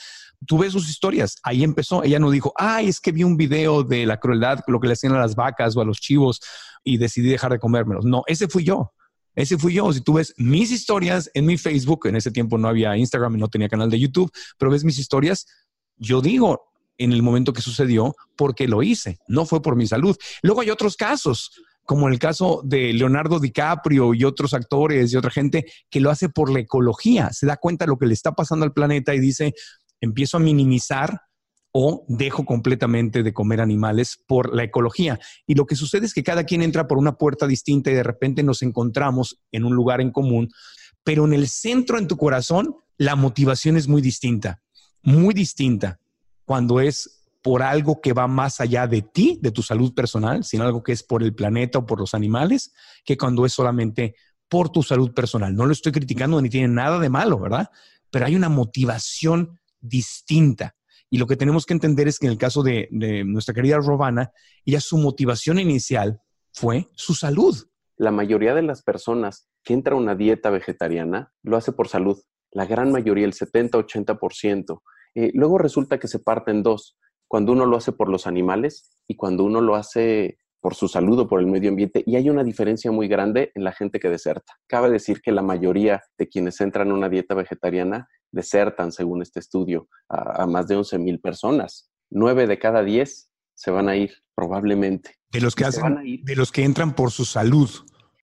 Tú 0.46 0.56
ves 0.56 0.72
sus 0.72 0.88
historias, 0.88 1.36
ahí 1.42 1.62
empezó, 1.62 2.04
ella 2.04 2.18
no 2.18 2.30
dijo, 2.30 2.54
ay, 2.56 2.88
es 2.88 3.00
que 3.00 3.12
vi 3.12 3.22
un 3.22 3.36
video 3.36 3.82
de 3.82 4.06
la 4.06 4.18
crueldad, 4.18 4.60
lo 4.66 4.80
que 4.80 4.86
le 4.86 4.94
hacían 4.94 5.12
a 5.12 5.18
las 5.18 5.34
vacas 5.34 5.76
o 5.76 5.82
a 5.82 5.84
los 5.84 6.00
chivos 6.00 6.40
y 6.84 6.96
decidí 6.96 7.28
dejar 7.28 7.52
de 7.52 7.58
comérmelos. 7.58 8.06
No, 8.06 8.22
ese 8.28 8.48
fui 8.48 8.64
yo. 8.64 8.94
Ese 9.34 9.58
fui 9.58 9.74
yo. 9.74 9.92
Si 9.92 10.00
tú 10.00 10.14
ves 10.14 10.32
mis 10.38 10.70
historias 10.70 11.30
en 11.34 11.44
mi 11.44 11.58
Facebook, 11.58 12.06
en 12.06 12.16
ese 12.16 12.30
tiempo 12.30 12.56
no 12.56 12.66
había 12.66 12.96
Instagram 12.96 13.36
y 13.36 13.38
no 13.40 13.48
tenía 13.48 13.68
canal 13.68 13.90
de 13.90 14.00
YouTube, 14.00 14.32
pero 14.56 14.70
ves 14.70 14.84
mis 14.84 14.98
historias, 14.98 15.46
yo 15.98 16.22
digo, 16.22 16.71
en 17.04 17.12
el 17.12 17.22
momento 17.22 17.52
que 17.52 17.62
sucedió 17.62 18.14
porque 18.36 18.68
lo 18.68 18.82
hice, 18.82 19.18
no 19.28 19.44
fue 19.44 19.62
por 19.62 19.76
mi 19.76 19.86
salud. 19.86 20.16
Luego 20.42 20.60
hay 20.60 20.70
otros 20.70 20.96
casos, 20.96 21.52
como 21.84 22.08
el 22.08 22.18
caso 22.18 22.62
de 22.64 22.92
Leonardo 22.92 23.40
DiCaprio 23.40 24.14
y 24.14 24.24
otros 24.24 24.54
actores 24.54 25.12
y 25.12 25.16
otra 25.16 25.30
gente 25.30 25.66
que 25.90 26.00
lo 26.00 26.10
hace 26.10 26.28
por 26.28 26.50
la 26.50 26.60
ecología, 26.60 27.30
se 27.32 27.46
da 27.46 27.56
cuenta 27.56 27.84
de 27.84 27.90
lo 27.90 27.98
que 27.98 28.06
le 28.06 28.14
está 28.14 28.32
pasando 28.32 28.64
al 28.64 28.72
planeta 28.72 29.14
y 29.14 29.20
dice, 29.20 29.54
empiezo 30.00 30.36
a 30.36 30.40
minimizar 30.40 31.20
o 31.72 32.04
dejo 32.06 32.44
completamente 32.44 33.22
de 33.22 33.32
comer 33.32 33.60
animales 33.60 34.22
por 34.26 34.54
la 34.54 34.62
ecología. 34.62 35.18
Y 35.46 35.54
lo 35.54 35.66
que 35.66 35.74
sucede 35.74 36.06
es 36.06 36.12
que 36.12 36.22
cada 36.22 36.44
quien 36.44 36.62
entra 36.62 36.86
por 36.86 36.98
una 36.98 37.16
puerta 37.16 37.46
distinta 37.46 37.90
y 37.90 37.94
de 37.94 38.02
repente 38.02 38.42
nos 38.42 38.62
encontramos 38.62 39.40
en 39.50 39.64
un 39.64 39.74
lugar 39.74 40.00
en 40.00 40.10
común, 40.10 40.50
pero 41.02 41.24
en 41.24 41.32
el 41.32 41.48
centro, 41.48 41.98
en 41.98 42.08
tu 42.08 42.16
corazón, 42.16 42.76
la 42.98 43.16
motivación 43.16 43.76
es 43.76 43.88
muy 43.88 44.02
distinta, 44.02 44.62
muy 45.02 45.34
distinta 45.34 45.98
cuando 46.52 46.80
es 46.80 47.24
por 47.40 47.62
algo 47.62 48.02
que 48.02 48.12
va 48.12 48.26
más 48.26 48.60
allá 48.60 48.86
de 48.86 49.00
ti, 49.00 49.38
de 49.40 49.52
tu 49.52 49.62
salud 49.62 49.94
personal, 49.94 50.44
sino 50.44 50.64
algo 50.64 50.82
que 50.82 50.92
es 50.92 51.02
por 51.02 51.22
el 51.22 51.34
planeta 51.34 51.78
o 51.78 51.86
por 51.86 51.98
los 51.98 52.12
animales, 52.12 52.74
que 53.06 53.16
cuando 53.16 53.46
es 53.46 53.54
solamente 53.54 54.16
por 54.50 54.68
tu 54.68 54.82
salud 54.82 55.14
personal. 55.14 55.56
No 55.56 55.64
lo 55.64 55.72
estoy 55.72 55.92
criticando 55.92 56.42
ni 56.42 56.50
tiene 56.50 56.68
nada 56.68 56.98
de 56.98 57.08
malo, 57.08 57.38
¿verdad? 57.40 57.70
Pero 58.10 58.26
hay 58.26 58.36
una 58.36 58.50
motivación 58.50 59.60
distinta. 59.80 60.76
Y 61.08 61.16
lo 61.16 61.26
que 61.26 61.38
tenemos 61.38 61.64
que 61.64 61.72
entender 61.72 62.06
es 62.06 62.18
que 62.18 62.26
en 62.26 62.32
el 62.32 62.38
caso 62.38 62.62
de, 62.62 62.86
nuestra 63.24 63.54
querida 63.54 63.78
Robana, 63.78 64.30
ella 64.66 64.80
su 64.82 64.98
motivación 64.98 65.58
inicial 65.58 66.20
fue 66.52 66.90
su 66.96 67.14
salud. 67.14 67.56
La 67.96 68.10
mayoría 68.10 68.54
de 68.54 68.60
las 68.60 68.82
personas 68.82 69.48
que 69.64 69.72
entran 69.72 69.96
a 69.96 70.00
una 70.02 70.14
dieta 70.16 70.50
vegetariana 70.50 71.32
lo 71.42 71.56
hace 71.56 71.72
por 71.72 71.88
salud. 71.88 72.18
La 72.50 72.66
gran 72.66 72.92
mayoría, 72.92 73.24
el 73.24 73.32
70-80%. 73.32 74.82
Eh, 75.14 75.30
luego 75.34 75.58
resulta 75.58 75.98
que 75.98 76.08
se 76.08 76.18
parte 76.18 76.50
en 76.50 76.62
dos, 76.62 76.96
cuando 77.28 77.52
uno 77.52 77.66
lo 77.66 77.76
hace 77.76 77.92
por 77.92 78.08
los 78.08 78.26
animales 78.26 78.96
y 79.06 79.16
cuando 79.16 79.44
uno 79.44 79.60
lo 79.60 79.74
hace 79.74 80.38
por 80.60 80.74
su 80.76 80.86
salud 80.86 81.18
o 81.18 81.28
por 81.28 81.40
el 81.40 81.46
medio 81.46 81.70
ambiente. 81.70 82.02
Y 82.06 82.16
hay 82.16 82.30
una 82.30 82.44
diferencia 82.44 82.92
muy 82.92 83.08
grande 83.08 83.50
en 83.54 83.64
la 83.64 83.72
gente 83.72 83.98
que 83.98 84.08
deserta. 84.08 84.54
Cabe 84.68 84.90
decir 84.90 85.20
que 85.20 85.32
la 85.32 85.42
mayoría 85.42 86.02
de 86.16 86.28
quienes 86.28 86.60
entran 86.60 86.90
a 86.90 86.94
una 86.94 87.08
dieta 87.08 87.34
vegetariana 87.34 88.08
desertan, 88.30 88.92
según 88.92 89.22
este 89.22 89.40
estudio, 89.40 89.88
a, 90.08 90.46
más 90.46 90.68
de 90.68 90.76
11 90.76 90.98
mil 90.98 91.20
personas. 91.20 91.90
Nueve 92.10 92.46
de 92.46 92.58
cada 92.58 92.84
diez 92.84 93.30
se 93.54 93.70
van 93.70 93.88
a 93.88 93.96
ir, 93.96 94.12
probablemente. 94.34 95.16
De 95.30 95.40
los 95.40 95.54
que 95.56 95.64
hacen, 95.64 96.22
de 96.22 96.36
los 96.36 96.52
que 96.52 96.62
entran 96.62 96.94
por 96.94 97.10
su 97.10 97.24
salud. 97.24 97.68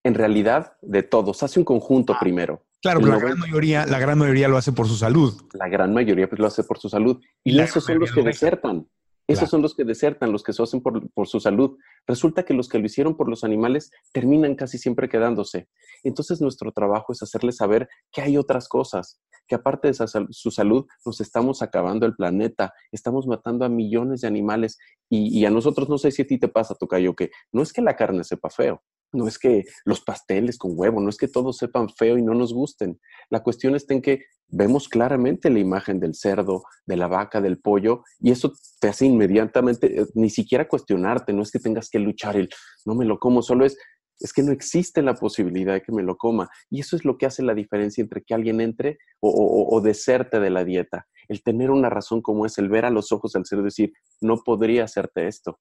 En 0.03 0.13
realidad, 0.13 0.77
de 0.81 1.03
todos. 1.03 1.43
Hace 1.43 1.59
un 1.59 1.65
conjunto 1.65 2.13
ah. 2.13 2.19
primero. 2.19 2.63
Claro, 2.81 3.01
pero 3.01 3.13
la 3.13 3.19
gran, 3.19 3.39
mayoría, 3.39 3.85
la 3.85 3.99
gran 3.99 4.17
mayoría 4.17 4.47
lo 4.47 4.57
hace 4.57 4.71
por 4.71 4.87
su 4.87 4.95
salud. 4.95 5.33
La 5.53 5.67
gran 5.67 5.93
mayoría 5.93 6.29
pues, 6.29 6.39
lo 6.39 6.47
hace 6.47 6.63
por 6.63 6.79
su 6.79 6.87
salud. 6.87 7.21
Y, 7.43 7.59
esos 7.59 7.83
son 7.83 7.99
los 7.99 8.11
que 8.11 8.23
desertan. 8.23 8.87
Esos 9.27 9.47
son 9.47 9.61
los 9.61 9.75
que 9.75 9.83
desertan, 9.83 10.31
los 10.31 10.41
que 10.41 10.53
se 10.53 10.63
hacen 10.63 10.81
por, 10.81 11.07
por, 11.11 11.27
su 11.27 11.39
salud. 11.39 11.77
Resulta 12.07 12.43
que 12.43 12.55
los 12.55 12.67
que 12.67 12.79
lo 12.79 12.85
hicieron 12.87 13.15
por 13.15 13.29
los 13.29 13.43
animales 13.43 13.91
terminan 14.11 14.55
casi 14.55 14.79
siempre 14.79 15.07
quedándose. 15.07 15.67
Entonces 16.03 16.41
nuestro 16.41 16.71
trabajo 16.71 17.13
es 17.13 17.21
hacerles 17.21 17.57
saber 17.57 17.87
que 18.11 18.23
hay 18.23 18.37
otras 18.37 18.67
cosas, 18.67 19.21
que 19.47 19.53
aparte 19.53 19.89
de 19.89 20.27
su 20.31 20.49
salud 20.49 20.87
nos 21.05 21.21
estamos 21.21 21.61
acabando 21.61 22.07
el 22.07 22.15
planeta, 22.15 22.73
estamos 22.91 23.27
matando 23.27 23.65
a 23.65 23.69
millones 23.69 24.21
de 24.21 24.27
animales 24.27 24.79
y, 25.09 25.37
y 25.37 25.45
a 25.45 25.51
nosotros 25.51 25.89
no 25.89 25.99
sé 25.99 26.09
si 26.09 26.23
a 26.23 26.27
ti 26.27 26.39
te 26.39 26.47
pasa, 26.47 26.73
Tocayo, 26.73 27.15
que 27.15 27.29
no 27.51 27.61
es 27.61 27.71
que 27.71 27.83
la 27.83 27.95
carne 27.95 28.23
sepa 28.23 28.49
feo, 28.49 28.81
no 29.11 29.27
es 29.27 29.37
que 29.37 29.63
los 29.85 30.01
pasteles 30.01 30.57
con 30.57 30.71
huevo, 30.75 31.01
no 31.01 31.09
es 31.09 31.17
que 31.17 31.27
todos 31.27 31.57
sepan 31.57 31.89
feo 31.89 32.17
y 32.17 32.21
no 32.21 32.33
nos 32.33 32.53
gusten. 32.53 32.99
La 33.29 33.41
cuestión 33.41 33.75
está 33.75 33.93
en 33.93 34.01
que 34.01 34.25
vemos 34.47 34.89
claramente 34.89 35.49
la 35.49 35.59
imagen 35.59 35.99
del 35.99 36.15
cerdo, 36.15 36.63
de 36.85 36.97
la 36.97 37.07
vaca, 37.07 37.41
del 37.41 37.59
pollo, 37.59 38.03
y 38.19 38.31
eso 38.31 38.53
te 38.79 38.89
hace 38.89 39.05
inmediatamente, 39.05 40.01
eh, 40.01 40.05
ni 40.15 40.29
siquiera 40.29 40.67
cuestionarte, 40.67 41.33
no 41.33 41.43
es 41.43 41.51
que 41.51 41.59
tengas 41.59 41.89
que 41.89 41.99
luchar 41.99 42.35
el, 42.35 42.49
no 42.85 42.95
me 42.95 43.05
lo 43.05 43.19
como, 43.19 43.41
solo 43.41 43.65
es, 43.65 43.77
es 44.19 44.33
que 44.33 44.43
no 44.43 44.51
existe 44.51 45.01
la 45.01 45.15
posibilidad 45.15 45.73
de 45.73 45.81
que 45.81 45.91
me 45.91 46.03
lo 46.03 46.17
coma. 46.17 46.49
Y 46.69 46.81
eso 46.81 46.95
es 46.95 47.05
lo 47.05 47.17
que 47.17 47.25
hace 47.25 47.41
la 47.41 47.53
diferencia 47.53 48.01
entre 48.01 48.21
que 48.21 48.33
alguien 48.33 48.59
entre 48.61 48.97
o, 49.21 49.81
deserte 49.81 50.39
de 50.39 50.49
la 50.49 50.65
dieta. 50.65 51.07
El 51.27 51.41
tener 51.41 51.71
una 51.71 51.89
razón 51.89 52.21
como 52.21 52.45
es, 52.45 52.57
el 52.57 52.69
ver 52.69 52.85
a 52.85 52.89
los 52.89 53.11
ojos 53.11 53.35
al 53.35 53.45
ser 53.45 53.61
decir, 53.61 53.93
no 54.19 54.37
podría 54.43 54.83
hacerte 54.83 55.27
esto. 55.27 55.59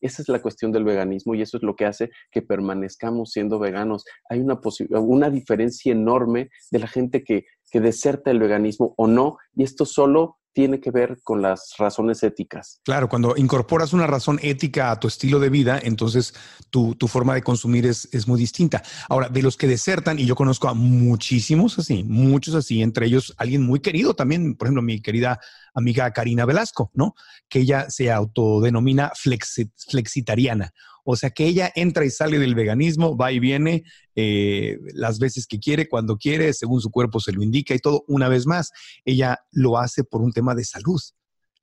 Esa 0.00 0.22
es 0.22 0.28
la 0.28 0.40
cuestión 0.40 0.72
del 0.72 0.84
veganismo 0.84 1.34
y 1.34 1.42
eso 1.42 1.56
es 1.56 1.62
lo 1.62 1.76
que 1.76 1.86
hace 1.86 2.10
que 2.30 2.42
permanezcamos 2.42 3.32
siendo 3.32 3.58
veganos. 3.58 4.04
Hay 4.28 4.40
una, 4.40 4.60
una 4.90 5.30
diferencia 5.30 5.92
enorme 5.92 6.50
de 6.70 6.78
la 6.78 6.86
gente 6.86 7.24
que, 7.24 7.46
que 7.70 7.80
deserta 7.80 8.30
el 8.30 8.38
veganismo 8.38 8.94
o 8.96 9.06
no, 9.06 9.36
y 9.54 9.64
esto 9.64 9.84
solo 9.84 10.38
tiene 10.58 10.80
que 10.80 10.90
ver 10.90 11.20
con 11.22 11.40
las 11.40 11.74
razones 11.78 12.20
éticas. 12.24 12.80
Claro, 12.82 13.08
cuando 13.08 13.36
incorporas 13.36 13.92
una 13.92 14.08
razón 14.08 14.40
ética 14.42 14.90
a 14.90 14.98
tu 14.98 15.06
estilo 15.06 15.38
de 15.38 15.50
vida, 15.50 15.78
entonces 15.80 16.34
tu, 16.68 16.96
forma 17.06 17.32
de 17.36 17.44
consumir 17.44 17.86
es, 17.86 18.08
es, 18.10 18.26
muy 18.26 18.40
distinta. 18.40 18.82
Ahora, 19.08 19.28
de 19.28 19.40
los 19.40 19.56
que 19.56 19.68
desertan, 19.68 20.18
y 20.18 20.26
yo 20.26 20.34
conozco 20.34 20.66
a 20.66 20.74
muchísimos 20.74 21.78
así, 21.78 22.02
muchos 22.02 22.56
así, 22.56 22.82
entre 22.82 23.06
ellos 23.06 23.36
alguien 23.38 23.62
muy 23.62 23.78
querido 23.78 24.14
también, 24.14 24.56
por 24.56 24.66
ejemplo, 24.66 24.82
mi 24.82 25.00
querida 25.00 25.38
amiga 25.74 26.10
Karina 26.12 26.44
Velasco, 26.44 26.90
¿no? 26.92 27.14
Que 27.48 27.60
ella 27.60 27.88
se 27.88 28.10
autodenomina 28.10 29.12
flexitariana. 29.14 30.72
O 31.10 31.16
sea 31.16 31.30
que 31.30 31.46
ella 31.46 31.72
entra 31.74 32.04
y 32.04 32.10
sale 32.10 32.38
del 32.38 32.54
veganismo, 32.54 33.16
va 33.16 33.32
y 33.32 33.38
viene 33.38 33.82
eh, 34.14 34.76
las 34.92 35.18
veces 35.18 35.46
que 35.46 35.58
quiere, 35.58 35.88
cuando 35.88 36.18
quiere, 36.18 36.52
según 36.52 36.82
su 36.82 36.90
cuerpo 36.90 37.18
se 37.18 37.32
lo 37.32 37.42
indica 37.42 37.74
y 37.74 37.78
todo. 37.78 38.04
Una 38.08 38.28
vez 38.28 38.46
más, 38.46 38.72
ella 39.06 39.38
lo 39.50 39.78
hace 39.78 40.04
por 40.04 40.20
un 40.20 40.32
tema 40.32 40.54
de 40.54 40.66
salud. 40.66 41.00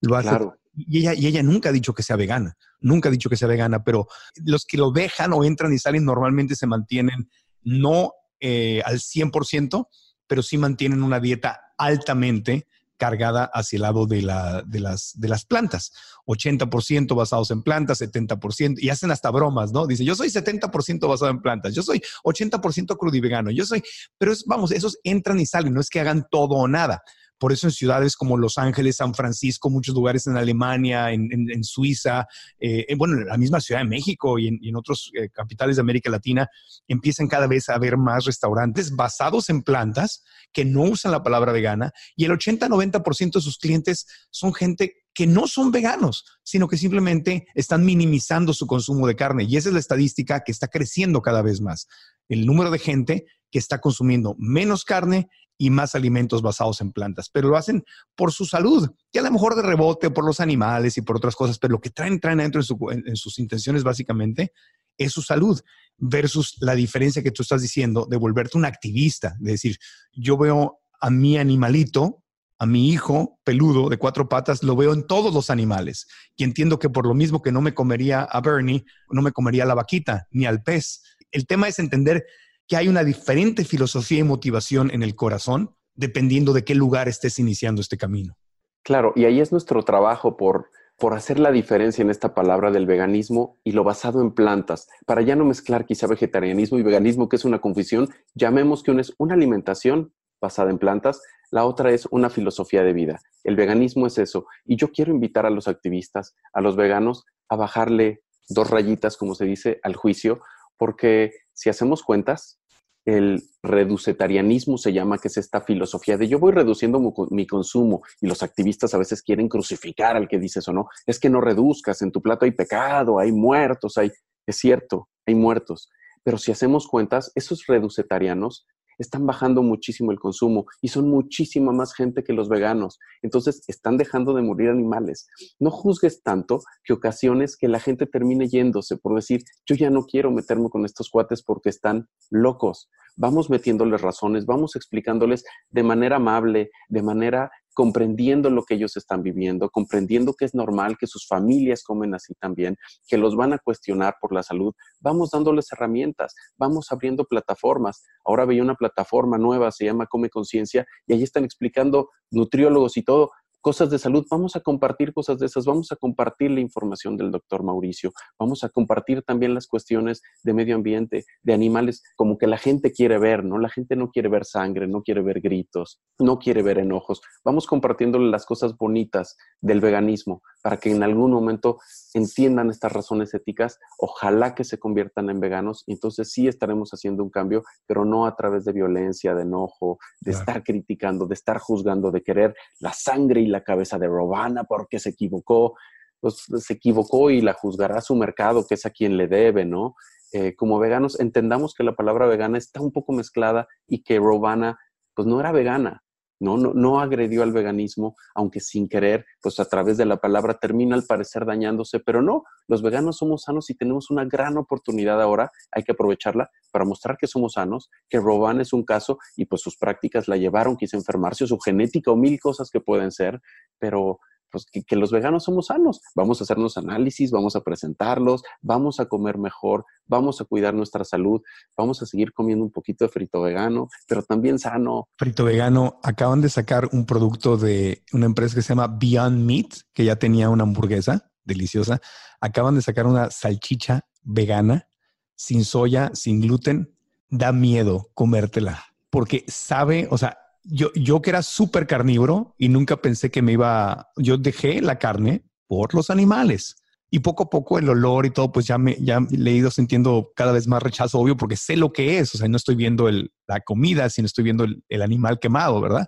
Lo 0.02 0.16
hace 0.16 0.30
claro. 0.30 0.58
Y 0.76 0.98
ella, 0.98 1.14
y 1.14 1.28
ella 1.28 1.44
nunca 1.44 1.70
ha 1.70 1.72
dicho 1.72 1.94
que 1.94 2.02
sea 2.02 2.16
vegana, 2.16 2.58
nunca 2.80 3.10
ha 3.10 3.12
dicho 3.12 3.30
que 3.30 3.38
sea 3.38 3.48
vegana, 3.48 3.84
pero 3.84 4.08
los 4.44 4.66
que 4.66 4.78
lo 4.78 4.90
dejan 4.90 5.32
o 5.32 5.44
entran 5.44 5.72
y 5.72 5.78
salen 5.78 6.06
normalmente 6.06 6.56
se 6.56 6.66
mantienen 6.66 7.30
no 7.62 8.14
eh, 8.40 8.82
al 8.84 8.98
100%, 8.98 9.88
pero 10.26 10.42
sí 10.42 10.58
mantienen 10.58 11.04
una 11.04 11.20
dieta 11.20 11.62
altamente 11.78 12.66
cargada 12.98 13.46
hacia 13.54 13.78
el 13.78 13.84
lado 13.84 14.06
de, 14.06 14.22
la, 14.22 14.64
de, 14.66 14.80
las, 14.80 15.14
de 15.16 15.28
las 15.28 15.46
plantas. 15.46 15.92
80% 16.26 17.16
basados 17.16 17.52
en 17.52 17.62
plantas, 17.62 18.02
70%, 18.02 18.76
y 18.78 18.90
hacen 18.90 19.12
hasta 19.12 19.30
bromas, 19.32 19.72
¿no? 19.72 19.86
Dice, 19.88 20.04
yo 20.04 20.16
soy 20.16 20.30
70% 20.30 21.08
basado 21.08 21.32
en 21.32 21.42
plantas, 21.42 21.74
yo 21.76 21.84
soy 21.84 22.02
80% 22.24 22.98
crudivegano, 22.98 23.52
yo 23.52 23.66
soy, 23.66 23.84
pero 24.18 24.32
es, 24.32 24.46
vamos, 24.46 24.72
esos 24.72 24.98
entran 25.04 25.40
y 25.40 25.46
salen, 25.46 25.74
no 25.74 25.82
es 25.82 25.90
que 25.90 26.00
hagan 26.00 26.26
todo 26.30 26.56
o 26.56 26.68
nada. 26.68 27.04
Por 27.38 27.52
eso 27.52 27.68
en 27.68 27.72
ciudades 27.72 28.16
como 28.16 28.38
Los 28.38 28.58
Ángeles, 28.58 28.98
San 28.98 29.14
Francisco, 29.14 29.70
muchos 29.70 29.94
lugares 29.94 30.28
en 30.28 30.38
Alemania, 30.38 31.12
en, 31.12 31.64
Suiza, 31.64 32.28
eh, 32.60 32.96
bueno, 32.98 33.16
en 33.16 33.28
la 33.28 33.38
misma 33.38 33.60
Ciudad 33.60 33.82
de 33.82 33.88
México 33.88 34.40
y 34.40 34.48
en, 34.48 34.76
otros 34.76 35.12
eh, 35.20 35.30
capitales 35.30 35.76
de 35.76 35.82
América 35.82 36.10
Latina, 36.10 36.50
empiezan 36.88 37.28
cada 37.28 37.48
vez 37.48 37.70
a 37.70 37.76
haber 37.76 37.98
más 37.98 38.26
restaurantes 38.26 38.96
basados 38.96 39.50
en 39.50 39.64
plantas 39.64 40.24
que 40.54 40.66
no 40.66 40.84
usan 40.84 41.12
la 41.12 41.24
palabra 41.24 41.52
vegana 41.52 41.92
y 42.16 42.26
el 42.26 42.32
80-90% 42.32 43.34
de 43.34 43.42
sus 43.42 43.58
clientes 43.58 44.08
son 44.30 44.54
gente 44.54 45.06
que 45.16 45.26
no 45.26 45.48
son 45.48 45.72
veganos, 45.72 46.26
sino 46.44 46.68
que 46.68 46.78
simplemente 46.78 47.48
están 47.56 47.86
minimizando 47.86 48.54
su 48.54 48.68
consumo 48.68 49.08
de 49.08 49.16
carne. 49.16 49.46
Y 49.46 49.56
esa 49.56 49.70
es 49.70 49.74
la 49.74 49.80
estadística 49.80 50.44
que 50.44 50.52
está 50.52 50.68
creciendo 50.68 51.22
cada 51.22 51.42
vez 51.42 51.62
más. 51.62 51.88
El 52.28 52.46
número 52.46 52.70
de 52.70 52.80
gente 52.80 53.26
que 53.50 53.60
está 53.60 53.80
consumiendo 53.80 54.36
menos 54.38 54.84
carne 54.84 55.30
y 55.58 55.70
más 55.70 55.96
alimentos 55.96 56.42
basados 56.42 56.82
en 56.82 56.92
plantas, 56.92 57.30
pero 57.30 57.50
lo 57.50 57.58
hacen 57.58 57.84
por 58.16 58.32
su 58.32 58.46
salud, 58.46 58.90
que 59.12 59.20
a 59.20 59.22
lo 59.22 59.32
mejor 59.32 59.56
de 59.56 59.62
rebote 59.62 60.10
por 60.10 60.26
los 60.26 60.40
animales 60.40 60.98
y 60.98 61.02
por 61.02 61.18
otras 61.18 61.36
cosas, 61.36 61.60
pero 61.60 61.74
lo 61.74 61.82
que 61.82 61.90
traen, 61.90 62.20
traen 62.20 62.40
adentro 62.40 62.62
en, 62.92 63.16
sus 63.16 63.40
intenciones 63.40 63.84
básicamente 63.84 64.52
es 64.98 65.12
su 65.14 65.22
salud 65.22 65.60
versus 65.98 66.56
la 66.60 66.76
diferencia 66.76 67.24
que 67.24 67.32
tú 67.32 67.42
estás 67.42 67.62
diciendo 67.62 68.08
de 68.10 68.18
volverte 68.18 68.58
un 68.58 68.66
activista, 68.66 69.36
de 69.40 69.52
decir, 69.52 69.78
yo 70.14 70.38
veo 70.38 70.80
a 71.00 71.10
mi 71.10 71.38
animalito, 71.38 72.24
a 72.58 72.66
mi 72.66 72.90
hijo 72.90 73.40
peludo 73.44 73.90
de 73.90 73.98
cuatro 73.98 74.30
patas, 74.30 74.64
lo 74.64 74.76
veo 74.76 74.94
en 74.94 75.06
todos 75.08 75.34
los 75.34 75.50
animales 75.50 76.08
y 76.36 76.44
entiendo 76.44 76.80
que 76.80 76.90
por 76.90 77.06
lo 77.06 77.14
mismo 77.14 77.42
que 77.42 77.52
no 77.52 77.62
me 77.62 77.74
comería 77.74 78.24
a 78.24 78.42
Bernie, 78.42 78.86
no 79.10 79.22
me 79.22 79.32
comería 79.32 79.64
a 79.64 79.68
la 79.68 79.74
vaquita 79.74 80.28
ni 80.32 80.46
al 80.46 80.64
pez. 80.64 81.02
El 81.32 81.48
tema 81.48 81.68
es 81.68 81.80
entender 81.80 82.26
que 82.68 82.76
hay 82.76 82.88
una 82.88 83.04
diferente 83.04 83.64
filosofía 83.64 84.20
y 84.20 84.24
motivación 84.24 84.92
en 84.92 85.04
el 85.04 85.16
corazón 85.16 85.76
dependiendo 85.96 86.54
de 86.54 86.64
qué 86.64 86.76
lugar 86.76 87.08
estés 87.08 87.40
iniciando 87.40 87.82
este 87.82 87.98
camino. 87.98 88.36
Claro, 88.84 89.14
y 89.16 89.26
ahí 89.26 89.40
es 89.40 89.52
nuestro 89.52 89.84
trabajo 89.84 90.38
por, 90.38 90.70
por 90.98 91.14
hacer 91.14 91.40
la 91.40 91.52
diferencia 91.52 92.02
en 92.02 92.10
esta 92.10 92.34
palabra 92.34 92.72
del 92.72 92.86
veganismo 92.86 93.58
y 93.64 93.72
lo 93.72 93.84
basado 93.84 94.22
en 94.22 94.32
plantas, 94.32 94.88
para 95.06 95.22
ya 95.22 95.36
no 95.36 95.46
mezclar 95.46 95.86
quizá 95.86 96.08
vegetarianismo 96.08 96.78
y 96.78 96.84
veganismo, 96.84 97.30
que 97.30 97.38
es 97.38 97.46
una 97.46 97.60
confusión, 97.60 98.10
llamemos 98.36 98.84
que 98.84 98.92
una 98.92 99.02
es 99.02 99.14
una 99.18 99.34
alimentación 99.34 100.14
basada 100.42 100.70
en 100.70 100.78
plantas, 100.78 101.22
la 101.50 101.66
otra 101.66 101.92
es 101.92 102.08
una 102.12 102.30
filosofía 102.30 102.84
de 102.84 102.94
vida. 102.94 103.20
El 103.44 103.56
veganismo 103.56 104.06
es 104.08 104.18
eso, 104.18 104.46
y 104.66 104.76
yo 104.76 104.92
quiero 104.92 105.12
invitar 105.12 105.46
a 105.46 105.50
los 105.50 105.68
activistas, 105.68 106.36
a 106.54 106.62
los 106.62 106.76
veganos, 106.76 107.26
a 107.50 107.56
bajarle 107.56 108.22
dos 108.50 108.70
rayitas, 108.70 109.18
como 109.18 109.34
se 109.34 109.46
dice, 109.46 109.80
al 109.84 109.96
juicio, 109.96 110.42
porque 110.78 111.32
si 111.54 111.70
hacemos 111.70 112.04
cuentas, 112.04 112.60
el 113.06 113.44
reducetarianismo 113.62 114.80
se 114.80 114.92
llama, 114.92 115.20
que 115.20 115.28
es 115.28 115.38
esta 115.38 115.62
filosofía 115.62 116.18
de 116.18 116.28
yo 116.28 116.40
voy 116.40 116.52
reduciendo 116.52 117.00
mi, 117.30 117.46
consumo 117.46 118.02
y 118.20 118.28
los 118.28 118.42
activistas 118.42 118.96
a 118.96 118.98
veces 118.98 119.22
quieren 119.22 119.48
crucificar 119.48 120.16
al 120.16 120.28
que 120.28 120.40
dice 120.40 120.60
eso, 120.60 120.74
¿no? 120.74 120.88
Es 121.06 121.20
que 121.20 121.30
no 121.30 121.40
reduzcas, 121.40 122.02
en 122.02 122.12
tu 122.12 122.22
plato 122.22 122.46
hay 122.46 122.52
pecado, 122.52 123.20
hay 123.20 123.32
muertos, 123.32 123.98
hay, 123.98 124.12
es 124.48 124.58
cierto, 124.58 125.10
hay 125.28 125.36
muertos. 125.36 125.90
Pero 126.24 126.40
si 126.40 126.52
hacemos 126.52 126.88
cuentas, 126.88 127.32
esos 127.36 127.68
reducetarianos 127.68 128.66
están 128.98 129.26
bajando 129.26 129.64
muchísimo 129.64 130.12
el 130.12 130.20
consumo 130.20 130.66
y 130.82 130.90
son 130.90 131.10
muchísima 131.10 131.72
más 131.72 131.94
gente 131.94 132.24
que 132.24 132.34
los 132.34 132.50
veganos. 132.50 133.00
Entonces, 133.22 133.64
están 133.68 133.98
dejando 133.98 134.34
de 134.34 134.42
morir 134.42 134.70
animales. 134.70 135.28
No 135.60 135.72
juzgues 135.72 136.22
tanto 136.24 136.62
que 136.84 136.94
ocasiones 136.94 137.58
que 137.58 137.68
la 137.68 137.80
gente 137.80 138.06
termine 138.06 138.48
yéndose 138.48 138.98
por 138.98 139.16
decir, 139.16 139.44
yo 139.66 139.76
ya 139.76 139.90
no 139.90 140.06
quiero 140.06 140.32
meterme 140.32 140.70
con 140.70 140.86
estos 140.86 141.10
cuates 141.10 141.44
porque 141.44 141.70
están 141.70 142.08
locos. 142.30 142.90
Vamos 143.18 143.50
metiéndoles 143.50 144.02
razones, 144.02 144.46
vamos 144.46 144.76
explicándoles 144.76 145.46
de 145.70 145.84
manera 145.84 146.18
amable, 146.18 146.72
de 146.90 147.02
manera 147.02 147.50
comprendiendo 147.76 148.50
lo 148.50 148.64
que 148.64 148.76
ellos 148.76 148.98
están 148.98 149.22
viviendo, 149.22 149.70
comprendiendo 149.70 150.34
que 150.34 150.46
es 150.46 150.56
normal 150.56 150.98
que 150.98 151.08
sus 151.08 151.28
familias 151.28 151.84
comen 151.84 152.16
así 152.16 152.34
también, 152.36 152.78
que 153.06 153.18
los 153.18 153.36
van 153.36 153.54
a 153.54 153.60
cuestionar 153.60 154.16
por 154.20 154.34
la 154.34 154.42
salud, 154.42 154.74
vamos 155.02 155.32
dándoles 155.32 155.72
herramientas, 155.72 156.34
vamos 156.58 156.92
abriendo 156.92 157.26
plataformas. 157.26 158.04
Ahora 158.24 158.46
veía 158.46 158.64
una 158.64 158.76
plataforma 158.76 159.38
nueva, 159.38 159.72
se 159.72 159.86
llama 159.86 160.08
Come 160.08 160.30
Conciencia, 160.30 160.88
y 161.06 161.14
ahí 161.14 161.24
están 161.24 161.44
explicando 161.44 162.10
nutriólogos 162.32 162.98
y 162.98 163.04
todo 163.04 163.32
cosas 163.66 163.90
de 163.90 163.98
salud, 163.98 164.24
vamos 164.30 164.56
a 164.56 164.60
compartir 164.60 165.12
cosas 165.12 165.40
de 165.40 165.48
esas, 165.48 165.66
vamos 165.66 165.92
a 165.92 165.96
compartir 165.96 166.52
la 166.52 166.60
información 166.60 167.18
del 167.18 167.32
doctor 167.32 167.64
Mauricio, 167.64 168.12
vamos 168.38 168.64
a 168.64 168.70
compartir 168.70 169.24
también 169.24 169.56
las 169.56 169.66
cuestiones 169.66 170.22
de 170.44 170.54
medio 170.54 170.76
ambiente, 170.76 171.26
de 171.42 171.54
animales, 171.56 172.04
como 172.16 172.38
que 172.38 172.46
la 172.46 172.60
gente 172.60 172.92
quiere 172.92 173.18
ver, 173.18 173.44
¿no? 173.44 173.58
La 173.58 173.70
gente 173.70 173.96
no 173.96 174.12
quiere 174.12 174.30
ver 174.30 174.46
sangre, 174.46 174.86
no 174.88 175.02
quiere 175.02 175.24
ver 175.24 175.42
gritos, 175.42 176.00
no 176.20 176.38
quiere 176.38 176.62
ver 176.62 176.78
enojos. 176.78 177.24
Vamos 177.44 177.66
compartiéndole 177.66 178.30
las 178.30 178.46
cosas 178.46 178.78
bonitas 178.78 179.36
del 179.62 179.82
veganismo 179.82 180.44
para 180.62 180.78
que 180.78 180.92
en 180.92 181.02
algún 181.02 181.32
momento 181.32 181.80
entiendan 182.14 182.70
estas 182.70 182.92
razones 182.92 183.34
éticas, 183.34 183.80
ojalá 183.98 184.54
que 184.54 184.64
se 184.64 184.78
conviertan 184.78 185.30
en 185.30 185.40
veganos, 185.40 185.84
y 185.88 185.94
entonces 185.94 186.32
sí 186.32 186.48
estaremos 186.48 186.92
haciendo 186.92 187.24
un 187.24 187.30
cambio, 187.30 187.64
pero 187.88 188.06
no 188.06 188.28
a 188.28 188.36
través 188.36 188.66
de 188.66 188.74
violencia, 188.74 189.34
de 189.34 189.42
enojo, 189.42 189.98
de 190.22 190.32
estar 190.32 190.64
criticando, 190.64 191.26
de 191.26 191.34
estar 191.34 191.58
juzgando, 191.60 192.12
de 192.12 192.22
querer 192.22 192.56
la 192.80 192.94
sangre 192.94 193.42
y 193.42 193.48
la 193.48 193.55
cabeza 193.64 193.98
de 193.98 194.08
Robana 194.08 194.64
porque 194.64 195.00
se 195.00 195.10
equivocó, 195.10 195.76
pues 196.20 196.46
se 196.58 196.74
equivocó 196.74 197.30
y 197.30 197.42
la 197.42 197.54
juzgará 197.54 198.02
su 198.02 198.16
mercado, 198.16 198.66
que 198.68 198.76
es 198.76 198.86
a 198.86 198.92
quien 198.92 199.18
le 199.18 199.28
debe, 199.28 199.66
¿no? 199.66 199.96
Eh, 200.32 200.56
como 200.56 200.80
veganos, 200.80 201.20
entendamos 201.20 201.74
que 201.74 201.84
la 201.84 201.96
palabra 201.96 202.28
vegana 202.28 202.58
está 202.58 202.82
un 202.82 202.92
poco 202.92 203.14
mezclada 203.14 203.68
y 203.88 204.04
que 204.04 204.18
Robana, 204.18 204.78
pues 205.14 205.28
no 205.28 205.40
era 205.40 205.52
vegana, 205.52 206.04
¿no? 206.40 206.58
No, 206.58 206.74
no 206.74 207.00
agredió 207.00 207.44
al 207.44 207.52
veganismo, 207.52 208.16
aunque 208.34 208.60
sin 208.60 208.88
querer, 208.88 209.26
pues 209.42 209.60
a 209.60 209.66
través 209.66 209.98
de 209.98 210.06
la 210.06 210.18
palabra 210.18 210.58
termina 210.60 210.96
al 210.96 211.04
parecer 211.04 211.46
dañándose, 211.46 212.00
pero 212.00 212.22
no, 212.22 212.44
los 212.68 212.82
veganos 212.82 213.18
somos 213.18 213.44
sanos 213.44 213.70
y 213.70 213.76
tenemos 213.76 214.10
una 214.10 214.26
gran 214.26 214.58
oportunidad 214.58 215.22
ahora, 215.22 215.52
hay 215.72 215.84
que 215.84 215.94
aprovecharla 215.94 216.50
para 216.72 216.86
mostrar 216.86 217.18
que 217.18 217.28
somos 217.28 217.54
sanos, 217.54 217.90
que 218.10 218.20
Robana 218.20 218.62
es 218.62 218.74
un 218.74 218.84
caso 218.84 219.18
y 219.36 219.46
pues 219.46 219.62
sus 219.62 219.78
prácticas 219.78 220.28
la 220.28 220.38
llevaron 220.38 220.78
quizá 220.78 220.98
a 220.98 221.00
enfermarse 221.00 221.44
o 221.44 221.48
su 221.48 221.60
genética 221.60 222.12
o 222.12 222.16
mil 222.16 222.40
cosas 222.40 222.70
que 222.70 222.80
pueden 222.80 223.12
ser, 223.12 223.42
pero 223.80 224.20
pues 224.52 224.66
que, 224.66 224.96
los 224.96 225.12
veganos 225.12 225.44
somos 225.44 225.68
sanos. 225.68 226.02
Vamos 226.16 226.40
a 226.40 226.44
hacernos 226.44 226.78
análisis, 226.78 227.32
vamos 227.32 227.56
a 227.56 227.62
presentarlos, 227.62 228.44
vamos 228.62 229.00
a 229.00 229.06
comer 229.06 229.38
mejor, 229.38 229.86
vamos 230.06 230.42
a 230.42 230.46
cuidar 230.46 230.74
nuestra 230.74 231.04
salud, 231.04 231.42
vamos 231.78 232.02
a 232.02 232.06
seguir 232.06 232.34
comiendo 232.34 232.64
un 232.64 232.72
poquito 232.72 233.06
de 233.06 233.10
frito 233.10 233.42
vegano, 233.42 233.90
pero 234.08 234.24
también 234.24 234.60
sano. 234.60 235.10
Frito 235.18 235.44
vegano, 235.44 236.00
acaban 236.04 236.42
de 236.42 236.50
sacar 236.50 236.90
un 236.92 237.06
producto 237.06 237.58
de 237.58 238.04
una 238.14 238.26
empresa 238.26 238.56
que 238.56 238.62
se 238.62 238.70
llama 238.70 238.88
Beyond 238.88 239.46
Meat, 239.46 239.74
que 239.94 240.06
ya 240.06 240.16
tenía 240.16 240.50
una 240.50 240.64
hamburguesa 240.64 241.32
deliciosa. 241.44 242.02
Acaban 242.42 242.76
de 242.76 242.82
sacar 242.82 243.08
una 243.08 243.30
salchicha 243.32 244.06
vegana 244.24 244.88
sin 245.36 245.66
soya, 245.66 246.12
sin 246.14 246.42
gluten, 246.42 246.96
da 247.30 247.52
miedo 247.52 248.10
comértela, 248.14 248.86
porque 249.10 249.44
sabe, 249.48 250.08
o 250.10 250.18
sea, 250.18 250.38
yo, 250.66 250.92
yo 250.96 251.22
que 251.22 251.30
era 251.30 251.44
súper 251.44 251.88
carnívoro 251.88 252.56
y 252.58 252.70
nunca 252.70 252.98
pensé 252.98 253.32
que 253.32 253.42
me 253.42 253.54
iba, 253.54 254.10
yo 254.18 254.38
dejé 254.38 254.82
la 254.82 254.98
carne 255.00 255.46
por 255.68 255.94
los 255.94 256.10
animales. 256.10 256.76
Y 257.12 257.20
poco 257.20 257.44
a 257.44 257.50
poco 257.50 257.78
el 257.78 257.88
olor 257.88 258.26
y 258.26 258.32
todo, 258.32 258.52
pues 258.52 258.66
ya 258.66 258.78
me 258.78 258.98
ya 259.00 259.20
he 259.32 259.52
ido 259.52 259.72
sintiendo 259.72 260.32
cada 260.36 260.52
vez 260.52 260.68
más 260.68 260.82
rechazo, 260.82 261.20
obvio, 261.20 261.38
porque 261.38 261.56
sé 261.56 261.78
lo 261.78 261.94
que 261.94 262.20
es. 262.20 262.34
O 262.34 262.38
sea, 262.38 262.48
no 262.48 262.58
estoy 262.58 262.76
viendo 262.76 263.08
el, 263.08 263.32
la 263.48 263.62
comida, 263.62 264.10
sino 264.10 264.26
estoy 264.26 264.44
viendo 264.44 264.66
el, 264.66 265.02
animal 265.02 265.40
quemado, 265.40 265.80
¿verdad? 265.80 266.08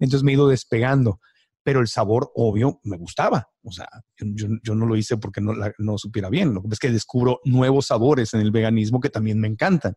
Entonces 0.00 0.24
me 0.24 0.32
he 0.32 0.34
ido 0.34 0.48
despegando 0.48 1.20
pero 1.64 1.80
el 1.80 1.88
sabor, 1.88 2.32
obvio, 2.34 2.80
me 2.84 2.96
gustaba. 2.96 3.50
O 3.62 3.70
sea, 3.70 3.86
yo, 4.18 4.46
yo 4.62 4.74
no 4.74 4.86
lo 4.86 4.96
hice 4.96 5.18
porque 5.18 5.42
no, 5.42 5.52
no 5.76 5.98
supiera 5.98 6.30
bien. 6.30 6.54
Lo 6.54 6.62
es 6.70 6.78
que 6.78 6.90
descubro 6.90 7.40
nuevos 7.44 7.88
sabores 7.88 8.32
en 8.32 8.40
el 8.40 8.50
veganismo 8.50 9.00
que 9.00 9.10
también 9.10 9.38
me 9.38 9.48
encantan. 9.48 9.92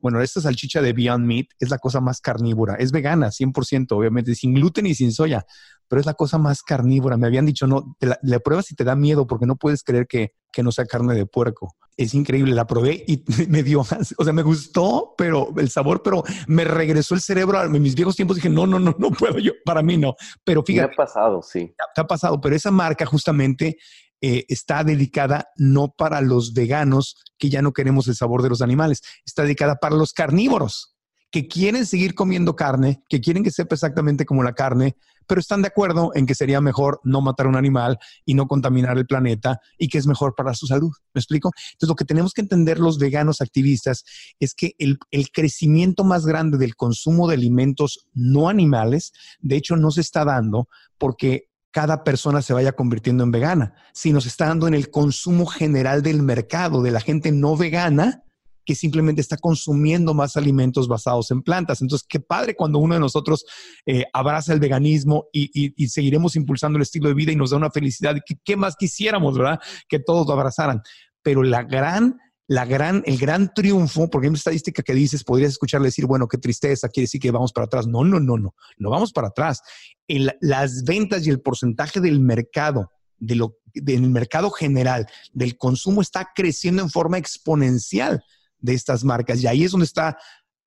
Bueno, 0.00 0.20
esta 0.20 0.40
salchicha 0.40 0.80
de 0.82 0.92
Beyond 0.92 1.26
Meat 1.26 1.46
es 1.58 1.70
la 1.70 1.78
cosa 1.78 2.00
más 2.00 2.20
carnívora. 2.20 2.74
Es 2.74 2.92
vegana, 2.92 3.30
100%, 3.30 3.92
obviamente, 3.92 4.34
sin 4.34 4.54
gluten 4.54 4.86
y 4.86 4.94
sin 4.94 5.12
soya, 5.12 5.44
pero 5.88 6.00
es 6.00 6.06
la 6.06 6.14
cosa 6.14 6.38
más 6.38 6.62
carnívora. 6.62 7.16
Me 7.16 7.26
habían 7.26 7.46
dicho, 7.46 7.66
no, 7.66 7.96
te 7.98 8.06
la, 8.06 8.18
la 8.22 8.38
pruebas 8.40 8.70
y 8.70 8.74
te 8.74 8.84
da 8.84 8.96
miedo 8.96 9.26
porque 9.26 9.46
no 9.46 9.56
puedes 9.56 9.82
creer 9.82 10.06
que, 10.06 10.32
que 10.52 10.62
no 10.62 10.72
sea 10.72 10.86
carne 10.86 11.14
de 11.14 11.26
puerco. 11.26 11.74
Es 11.96 12.14
increíble, 12.14 12.54
la 12.54 12.66
probé 12.66 13.04
y 13.06 13.24
me 13.48 13.62
dio, 13.62 13.80
o 13.80 14.24
sea, 14.24 14.32
me 14.32 14.42
gustó, 14.42 15.14
pero 15.16 15.48
el 15.56 15.70
sabor, 15.70 16.02
pero 16.02 16.22
me 16.46 16.64
regresó 16.64 17.14
el 17.14 17.20
cerebro 17.20 17.58
a 17.58 17.68
mis 17.68 17.94
viejos 17.94 18.16
tiempos. 18.16 18.36
Dije, 18.36 18.48
no, 18.48 18.66
no, 18.66 18.78
no, 18.78 18.94
no 18.98 19.10
puedo 19.10 19.38
yo, 19.38 19.52
para 19.64 19.82
mí 19.82 19.96
no. 19.96 20.14
Pero 20.44 20.62
fíjate. 20.62 20.88
Me 20.88 20.94
ha 20.94 20.96
pasado, 20.96 21.42
sí. 21.42 21.74
Te 21.94 22.00
ha 22.00 22.06
pasado, 22.06 22.40
pero 22.40 22.56
esa 22.56 22.70
marca 22.70 23.04
justamente 23.04 23.76
eh, 24.22 24.44
está 24.48 24.84
dedicada 24.84 25.48
no 25.56 25.88
para 25.88 26.20
los 26.20 26.54
veganos 26.54 27.16
que 27.38 27.50
ya 27.50 27.60
no 27.60 27.72
queremos 27.72 28.06
el 28.08 28.14
sabor 28.14 28.42
de 28.42 28.48
los 28.48 28.62
animales, 28.62 29.02
está 29.26 29.42
dedicada 29.42 29.76
para 29.76 29.96
los 29.96 30.12
carnívoros 30.12 30.92
que 31.32 31.48
quieren 31.48 31.86
seguir 31.86 32.14
comiendo 32.14 32.54
carne, 32.54 33.02
que 33.08 33.20
quieren 33.20 33.42
que 33.42 33.50
sepa 33.50 33.74
exactamente 33.74 34.26
como 34.26 34.42
la 34.42 34.52
carne, 34.52 34.96
pero 35.26 35.40
están 35.40 35.62
de 35.62 35.68
acuerdo 35.68 36.12
en 36.14 36.26
que 36.26 36.34
sería 36.34 36.60
mejor 36.60 37.00
no 37.04 37.22
matar 37.22 37.46
a 37.46 37.48
un 37.48 37.56
animal 37.56 37.98
y 38.26 38.34
no 38.34 38.46
contaminar 38.46 38.98
el 38.98 39.06
planeta 39.06 39.58
y 39.78 39.88
que 39.88 39.96
es 39.96 40.06
mejor 40.06 40.34
para 40.36 40.52
su 40.52 40.66
salud. 40.66 40.92
¿Me 41.14 41.20
explico? 41.20 41.50
Entonces, 41.72 41.88
lo 41.88 41.96
que 41.96 42.04
tenemos 42.04 42.34
que 42.34 42.42
entender 42.42 42.78
los 42.78 42.98
veganos 42.98 43.40
activistas 43.40 44.04
es 44.40 44.54
que 44.54 44.74
el, 44.78 44.98
el 45.10 45.30
crecimiento 45.30 46.04
más 46.04 46.26
grande 46.26 46.58
del 46.58 46.76
consumo 46.76 47.26
de 47.28 47.34
alimentos 47.34 48.06
no 48.12 48.50
animales, 48.50 49.12
de 49.40 49.56
hecho, 49.56 49.76
no 49.76 49.90
se 49.90 50.02
está 50.02 50.26
dando 50.26 50.68
porque 50.98 51.48
cada 51.72 52.04
persona 52.04 52.42
se 52.42 52.52
vaya 52.52 52.72
convirtiendo 52.72 53.24
en 53.24 53.32
vegana, 53.32 53.74
sino 53.92 54.20
se 54.20 54.28
está 54.28 54.46
dando 54.46 54.68
en 54.68 54.74
el 54.74 54.90
consumo 54.90 55.46
general 55.46 56.02
del 56.02 56.22
mercado, 56.22 56.82
de 56.82 56.90
la 56.90 57.00
gente 57.00 57.32
no 57.32 57.56
vegana, 57.56 58.22
que 58.64 58.74
simplemente 58.74 59.20
está 59.20 59.36
consumiendo 59.38 60.14
más 60.14 60.36
alimentos 60.36 60.86
basados 60.86 61.30
en 61.30 61.42
plantas. 61.42 61.82
Entonces, 61.82 62.06
qué 62.08 62.20
padre 62.20 62.54
cuando 62.54 62.78
uno 62.78 62.94
de 62.94 63.00
nosotros 63.00 63.44
eh, 63.86 64.04
abraza 64.12 64.52
el 64.52 64.60
veganismo 64.60 65.26
y, 65.32 65.72
seguiremos 65.88 66.36
impulsando 66.36 66.76
el 66.76 66.82
estilo 66.82 67.08
de 67.08 67.14
vida 67.14 67.32
y 67.32 67.36
nos 67.36 67.50
da 67.50 67.56
una 67.56 67.70
felicidad. 67.70 68.16
¿Qué, 68.24 68.36
qué 68.44 68.56
más 68.56 68.76
quisiéramos, 68.76 69.36
verdad? 69.36 69.58
Que 69.88 69.98
todos 69.98 70.26
lo 70.26 70.34
abrazaran. 70.34 70.82
Pero 71.22 71.42
la 71.42 71.64
gran 71.64 72.18
la 72.48 72.64
gran, 72.64 73.02
el 73.06 73.18
gran 73.18 73.52
triunfo, 73.54 74.10
porque 74.10 74.26
hay 74.26 74.30
una 74.30 74.38
estadística 74.38 74.82
que 74.82 74.94
dices, 74.94 75.24
podrías 75.24 75.52
escucharle 75.52 75.88
decir, 75.88 76.06
bueno, 76.06 76.28
qué 76.28 76.38
tristeza, 76.38 76.88
quiere 76.88 77.04
decir 77.04 77.20
que 77.20 77.30
vamos 77.30 77.52
para 77.52 77.66
atrás. 77.66 77.86
No, 77.86 78.04
no, 78.04 78.20
no, 78.20 78.36
no, 78.36 78.54
no 78.76 78.90
vamos 78.90 79.12
para 79.12 79.28
atrás. 79.28 79.62
El, 80.08 80.32
las 80.40 80.84
ventas 80.84 81.26
y 81.26 81.30
el 81.30 81.40
porcentaje 81.40 82.00
del 82.00 82.20
mercado, 82.20 82.90
de 83.18 83.36
lo, 83.36 83.58
del 83.74 84.02
mercado 84.10 84.50
general, 84.50 85.06
del 85.32 85.56
consumo 85.56 86.02
está 86.02 86.30
creciendo 86.34 86.82
en 86.82 86.90
forma 86.90 87.18
exponencial 87.18 88.22
de 88.58 88.74
estas 88.74 89.04
marcas. 89.04 89.42
Y 89.42 89.46
ahí 89.46 89.64
es 89.64 89.70
donde 89.70 89.86
está, 89.86 90.18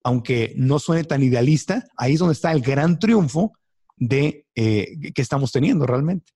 aunque 0.04 0.54
no 0.56 0.80
suene 0.80 1.04
tan 1.04 1.24
idealista, 1.24 1.84
ahí 1.98 2.14
es 2.14 2.20
donde 2.20 2.34
está 2.34 2.52
el 2.52 2.62
gran 2.62 3.00
triunfo 3.00 3.54
de 3.98 4.48
eh, 4.56 5.12
que 5.14 5.22
estamos 5.22 5.52
teniendo 5.52 5.86
realmente. 5.86 6.32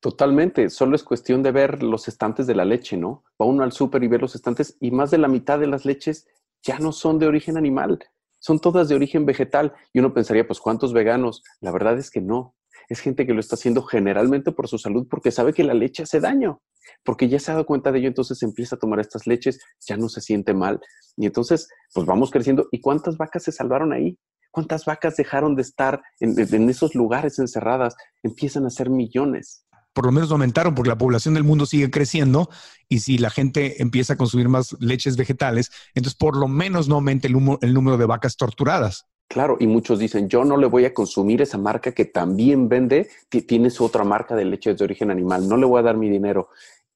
Totalmente, 0.00 0.70
solo 0.70 0.94
es 0.94 1.02
cuestión 1.02 1.42
de 1.42 1.50
ver 1.50 1.82
los 1.82 2.06
estantes 2.06 2.46
de 2.46 2.54
la 2.54 2.64
leche, 2.64 2.96
¿no? 2.96 3.24
Va 3.40 3.46
uno 3.46 3.64
al 3.64 3.72
súper 3.72 4.04
y 4.04 4.08
ve 4.08 4.18
los 4.18 4.36
estantes 4.36 4.76
y 4.80 4.92
más 4.92 5.10
de 5.10 5.18
la 5.18 5.26
mitad 5.26 5.58
de 5.58 5.66
las 5.66 5.84
leches 5.84 6.28
ya 6.62 6.78
no 6.78 6.92
son 6.92 7.18
de 7.18 7.26
origen 7.26 7.56
animal, 7.56 7.98
son 8.38 8.60
todas 8.60 8.88
de 8.88 8.94
origen 8.94 9.26
vegetal. 9.26 9.74
Y 9.92 9.98
uno 9.98 10.14
pensaría, 10.14 10.46
pues, 10.46 10.60
¿cuántos 10.60 10.92
veganos? 10.92 11.42
La 11.60 11.72
verdad 11.72 11.98
es 11.98 12.10
que 12.10 12.20
no. 12.20 12.54
Es 12.88 13.00
gente 13.00 13.26
que 13.26 13.34
lo 13.34 13.40
está 13.40 13.56
haciendo 13.56 13.82
generalmente 13.82 14.52
por 14.52 14.68
su 14.68 14.78
salud 14.78 15.06
porque 15.10 15.30
sabe 15.30 15.52
que 15.52 15.64
la 15.64 15.74
leche 15.74 16.04
hace 16.04 16.20
daño, 16.20 16.62
porque 17.04 17.28
ya 17.28 17.38
se 17.38 17.50
ha 17.50 17.54
dado 17.54 17.66
cuenta 17.66 17.92
de 17.92 17.98
ello, 17.98 18.08
entonces 18.08 18.42
empieza 18.42 18.76
a 18.76 18.78
tomar 18.78 19.00
estas 19.00 19.26
leches, 19.26 19.60
ya 19.86 19.96
no 19.96 20.08
se 20.08 20.20
siente 20.20 20.54
mal. 20.54 20.80
Y 21.16 21.26
entonces, 21.26 21.68
pues 21.92 22.06
vamos 22.06 22.30
creciendo. 22.30 22.68
¿Y 22.70 22.80
cuántas 22.80 23.18
vacas 23.18 23.42
se 23.42 23.52
salvaron 23.52 23.92
ahí? 23.92 24.16
¿Cuántas 24.52 24.84
vacas 24.86 25.16
dejaron 25.16 25.54
de 25.56 25.62
estar 25.62 26.00
en, 26.20 26.34
en 26.38 26.70
esos 26.70 26.94
lugares 26.94 27.38
encerradas? 27.38 27.96
Empiezan 28.22 28.64
a 28.64 28.70
ser 28.70 28.88
millones 28.88 29.66
por 29.92 30.06
lo 30.06 30.12
menos 30.12 30.30
aumentaron 30.30 30.74
porque 30.74 30.90
la 30.90 30.98
población 30.98 31.34
del 31.34 31.44
mundo 31.44 31.66
sigue 31.66 31.90
creciendo 31.90 32.48
y 32.88 33.00
si 33.00 33.18
la 33.18 33.30
gente 33.30 33.82
empieza 33.82 34.14
a 34.14 34.16
consumir 34.16 34.48
más 34.48 34.76
leches 34.80 35.16
vegetales, 35.16 35.70
entonces 35.94 36.16
por 36.16 36.36
lo 36.36 36.48
menos 36.48 36.88
no 36.88 36.96
aumente 36.96 37.28
el, 37.28 37.34
número 37.74 37.96
de 37.96 38.06
vacas 38.06 38.36
torturadas. 38.36 39.06
Claro, 39.28 39.56
y 39.60 39.66
muchos 39.66 39.98
dicen, 39.98 40.28
yo 40.28 40.44
no 40.44 40.56
le 40.56 40.66
voy 40.66 40.86
a 40.86 40.94
consumir 40.94 41.42
esa 41.42 41.58
marca 41.58 41.92
que 41.92 42.06
también 42.06 42.68
vende, 42.68 43.08
tiene 43.46 43.70
su 43.70 43.84
otra 43.84 44.04
marca 44.04 44.34
de 44.34 44.46
leches 44.46 44.78
de 44.78 44.84
origen 44.84 45.10
animal, 45.10 45.48
no 45.48 45.56
le 45.56 45.66
voy 45.66 45.80
a 45.80 45.82
dar 45.82 45.96
mi 45.96 46.08
dinero. 46.08 46.48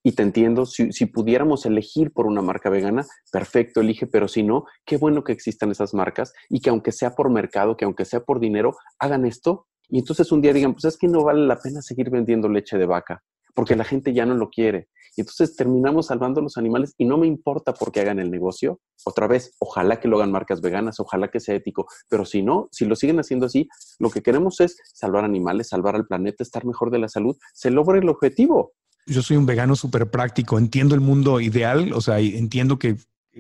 Y 0.05 0.13
te 0.13 0.23
entiendo, 0.23 0.67
si, 0.67 0.93
si, 0.93 1.07
pudiéramos 1.07 1.67
elegir 1.67 2.13
por 2.13 2.27
una 2.27 2.43
marca 2.43 2.71
vegana, 2.71 3.07
perfecto, 3.31 3.81
elige, 3.81 4.07
pero 4.07 4.27
si 4.27 4.43
no, 4.43 4.65
qué 4.85 4.97
bueno 4.97 5.23
que 5.23 5.33
existan 5.33 5.71
esas 5.71 5.95
marcas 5.95 6.33
y 6.49 6.61
que 6.61 6.71
aunque 6.71 6.91
sea 6.91 7.15
por 7.15 7.31
mercado, 7.31 7.77
que 7.77 7.85
aunque 7.85 8.05
sea 8.05 8.21
por 8.21 8.41
dinero, 8.41 8.77
hagan 8.99 9.27
esto 9.27 9.69
y 9.93 9.99
entonces 9.99 10.33
un 10.33 10.41
día 10.41 10.55
digan, 10.55 10.73
pues 10.73 10.87
es 10.87 10.97
que 10.97 11.07
no 11.07 11.23
vale 11.23 11.47
la 11.47 11.61
pena 11.61 11.83
seguir 11.83 12.09
vendiendo 12.09 12.49
leche 12.49 12.79
de 12.79 12.87
vaca, 12.87 13.23
porque 13.55 13.77
la 13.77 13.85
gente 13.85 14.15
ya 14.15 14.25
no 14.25 14.35
lo 14.35 14.49
quiere. 14.49 14.89
Y 15.19 15.21
entonces 15.21 15.55
terminamos 15.55 16.07
salvando 16.07 16.41
los 16.41 16.57
animales 16.57 16.95
y 16.97 17.05
no 17.05 17.19
me 17.19 17.27
importa 17.27 17.75
por 17.75 17.93
qué 17.93 18.01
hagan 18.01 18.19
el 18.19 18.31
negocio. 18.31 18.81
Otra 19.05 19.27
vez, 19.27 19.55
ojalá 19.59 20.01
que 20.01 20.09
lo 20.09 20.17
hagan 20.17 20.33
marcas 20.33 20.63
veganas, 20.63 20.99
ojalá 20.99 21.29
que 21.29 21.41
sea 21.41 21.57
ético, 21.57 21.87
pero 22.09 22.25
si 22.25 22.43
no, 22.43 22.71
si 22.73 22.87
lo 22.87 22.97
siguen 22.97 23.21
haciendo 23.21 23.45
así, 23.45 23.69
lo 23.99 24.09
que 24.09 24.23
queremos 24.23 24.61
es 24.61 24.79
salvar 24.95 25.27
animales, 25.27 25.69
salvar 25.69 25.95
al 25.95 26.07
planeta, 26.07 26.43
estar 26.43 26.65
mejor 26.65 26.91
de 26.91 26.99
la 26.99 27.09
salud, 27.09 27.37
se 27.53 27.71
logra 27.71 27.99
el 27.99 28.09
objetivo. 28.09 28.73
Yo 29.07 29.21
soy 29.21 29.37
un 29.37 29.45
vegano 29.45 29.77
súper 29.77 30.11
práctico, 30.11 30.57
entiendo 30.57 30.95
el 30.95 31.03
mundo 31.03 31.39
ideal, 31.39 31.93
o 31.93 32.01
sea, 32.01 32.19
entiendo 32.19 32.79
que 32.79 32.97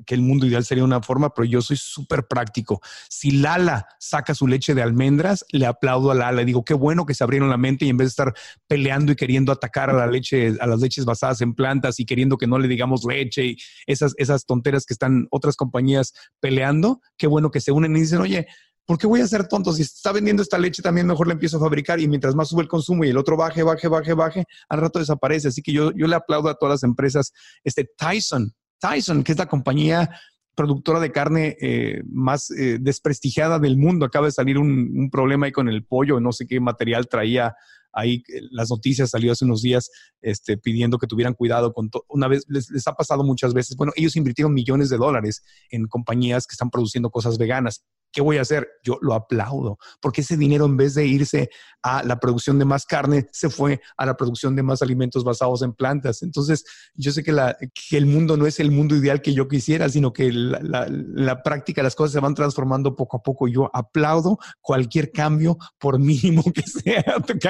que 0.06 0.14
el 0.14 0.22
mundo 0.22 0.46
ideal 0.46 0.64
sería 0.64 0.84
una 0.84 1.02
forma, 1.02 1.34
pero 1.34 1.44
yo 1.44 1.60
soy 1.62 1.76
súper 1.76 2.26
práctico. 2.26 2.80
Si 3.08 3.30
Lala 3.30 3.86
saca 3.98 4.34
su 4.34 4.46
leche 4.46 4.74
de 4.74 4.82
almendras, 4.82 5.44
le 5.50 5.66
aplaudo 5.66 6.10
a 6.10 6.14
Lala. 6.14 6.44
Digo, 6.44 6.64
qué 6.64 6.74
bueno 6.74 7.06
que 7.06 7.14
se 7.14 7.24
abrieron 7.24 7.50
la 7.50 7.56
mente 7.56 7.84
y 7.84 7.88
en 7.88 7.96
vez 7.96 8.06
de 8.06 8.10
estar 8.10 8.34
peleando 8.66 9.12
y 9.12 9.16
queriendo 9.16 9.52
atacar 9.52 9.90
a 9.90 9.92
la 9.92 10.06
leche, 10.06 10.54
a 10.60 10.66
las 10.66 10.80
leches 10.80 11.04
basadas 11.04 11.40
en 11.40 11.54
plantas 11.54 12.00
y 12.00 12.06
queriendo 12.06 12.38
que 12.38 12.46
no 12.46 12.58
le 12.58 12.68
digamos 12.68 13.04
leche 13.04 13.44
y 13.44 13.56
esas, 13.86 14.14
esas 14.16 14.46
tonteras 14.46 14.86
que 14.86 14.94
están 14.94 15.26
otras 15.30 15.56
compañías 15.56 16.12
peleando, 16.40 17.00
qué 17.16 17.26
bueno 17.26 17.50
que 17.50 17.60
se 17.60 17.72
unen 17.72 17.96
y 17.96 18.00
dicen, 18.00 18.20
oye, 18.20 18.46
¿por 18.86 18.98
qué 18.98 19.06
voy 19.06 19.20
a 19.20 19.26
ser 19.26 19.46
tonto? 19.46 19.72
Si 19.72 19.82
está 19.82 20.12
vendiendo 20.12 20.42
esta 20.42 20.58
leche, 20.58 20.82
también 20.82 21.06
mejor 21.06 21.26
la 21.26 21.34
empiezo 21.34 21.56
a 21.56 21.60
fabricar 21.60 22.00
y 22.00 22.08
mientras 22.08 22.34
más 22.34 22.48
sube 22.48 22.62
el 22.62 22.68
consumo 22.68 23.04
y 23.04 23.10
el 23.10 23.16
otro 23.16 23.36
baje, 23.36 23.62
baje, 23.62 23.88
baje, 23.88 24.14
baje, 24.14 24.44
al 24.68 24.80
rato 24.80 24.98
desaparece. 24.98 25.48
Así 25.48 25.62
que 25.62 25.72
yo, 25.72 25.92
yo 25.92 26.06
le 26.06 26.16
aplaudo 26.16 26.48
a 26.48 26.54
todas 26.54 26.74
las 26.74 26.82
empresas. 26.82 27.32
Este 27.64 27.88
Tyson, 27.96 28.54
Tyson, 28.82 29.22
que 29.22 29.32
es 29.32 29.38
la 29.38 29.46
compañía 29.46 30.10
productora 30.54 31.00
de 31.00 31.12
carne 31.12 31.56
eh, 31.60 32.02
más 32.10 32.50
eh, 32.50 32.78
desprestigiada 32.80 33.58
del 33.58 33.76
mundo. 33.76 34.04
Acaba 34.04 34.26
de 34.26 34.32
salir 34.32 34.58
un, 34.58 35.08
problema 35.10 35.46
ahí 35.46 35.52
con 35.52 35.68
el 35.68 35.84
pollo, 35.84 36.20
no 36.20 36.32
sé 36.32 36.46
qué 36.46 36.60
material 36.60 37.08
traía 37.08 37.54
ahí. 37.92 38.22
Las 38.50 38.70
noticias 38.70 39.10
salió 39.10 39.32
hace 39.32 39.44
unos 39.44 39.62
días 39.62 39.88
este, 40.20 40.58
pidiendo 40.58 40.98
que 40.98 41.06
tuvieran 41.06 41.34
cuidado 41.34 41.72
con. 41.72 41.90
Una 42.08 42.28
vez, 42.28 42.44
les, 42.48 42.70
les 42.70 42.86
ha 42.86 42.92
pasado 42.92 43.22
muchas 43.24 43.54
veces. 43.54 43.76
Bueno, 43.76 43.92
ellos 43.96 44.16
invirtieron 44.16 44.52
millones 44.52 44.90
de 44.90 44.98
dólares 44.98 45.42
en 45.70 45.86
compañías 45.86 46.46
que 46.46 46.54
están 46.54 46.70
produciendo 46.70 47.10
cosas 47.10 47.38
veganas. 47.38 47.84
¿Qué 48.12 48.20
voy 48.20 48.36
a 48.36 48.42
hacer? 48.42 48.68
Yo 48.84 48.98
lo 49.00 49.14
aplaudo, 49.14 49.78
porque 50.00 50.20
ese 50.20 50.36
dinero 50.36 50.66
en 50.66 50.76
vez 50.76 50.94
de 50.94 51.06
irse 51.06 51.50
a 51.82 52.02
la 52.04 52.20
producción 52.20 52.58
de 52.58 52.64
más 52.64 52.84
carne, 52.84 53.26
se 53.32 53.48
fue 53.48 53.80
a 53.96 54.06
la 54.06 54.16
producción 54.16 54.54
de 54.54 54.62
más 54.62 54.82
alimentos 54.82 55.24
basados 55.24 55.62
en 55.62 55.72
plantas. 55.72 56.22
Entonces, 56.22 56.64
yo 56.94 57.10
sé 57.10 57.24
que, 57.24 57.32
la, 57.32 57.56
que 57.58 57.96
el 57.96 58.06
mundo 58.06 58.36
no 58.36 58.46
es 58.46 58.60
el 58.60 58.70
mundo 58.70 58.94
ideal 58.94 59.22
que 59.22 59.34
yo 59.34 59.48
quisiera, 59.48 59.88
sino 59.88 60.12
que 60.12 60.30
la, 60.30 60.60
la, 60.62 60.86
la, 60.88 61.42
práctica, 61.42 61.82
las 61.82 61.94
cosas 61.94 62.12
se 62.12 62.20
van 62.20 62.34
transformando 62.34 62.94
poco 62.94 63.16
a 63.16 63.22
poco. 63.22 63.48
Yo 63.48 63.70
aplaudo 63.72 64.38
cualquier 64.60 65.10
cambio, 65.10 65.58
por 65.78 65.98
mínimo 65.98 66.44
que 66.52 66.62
sea. 66.66 67.04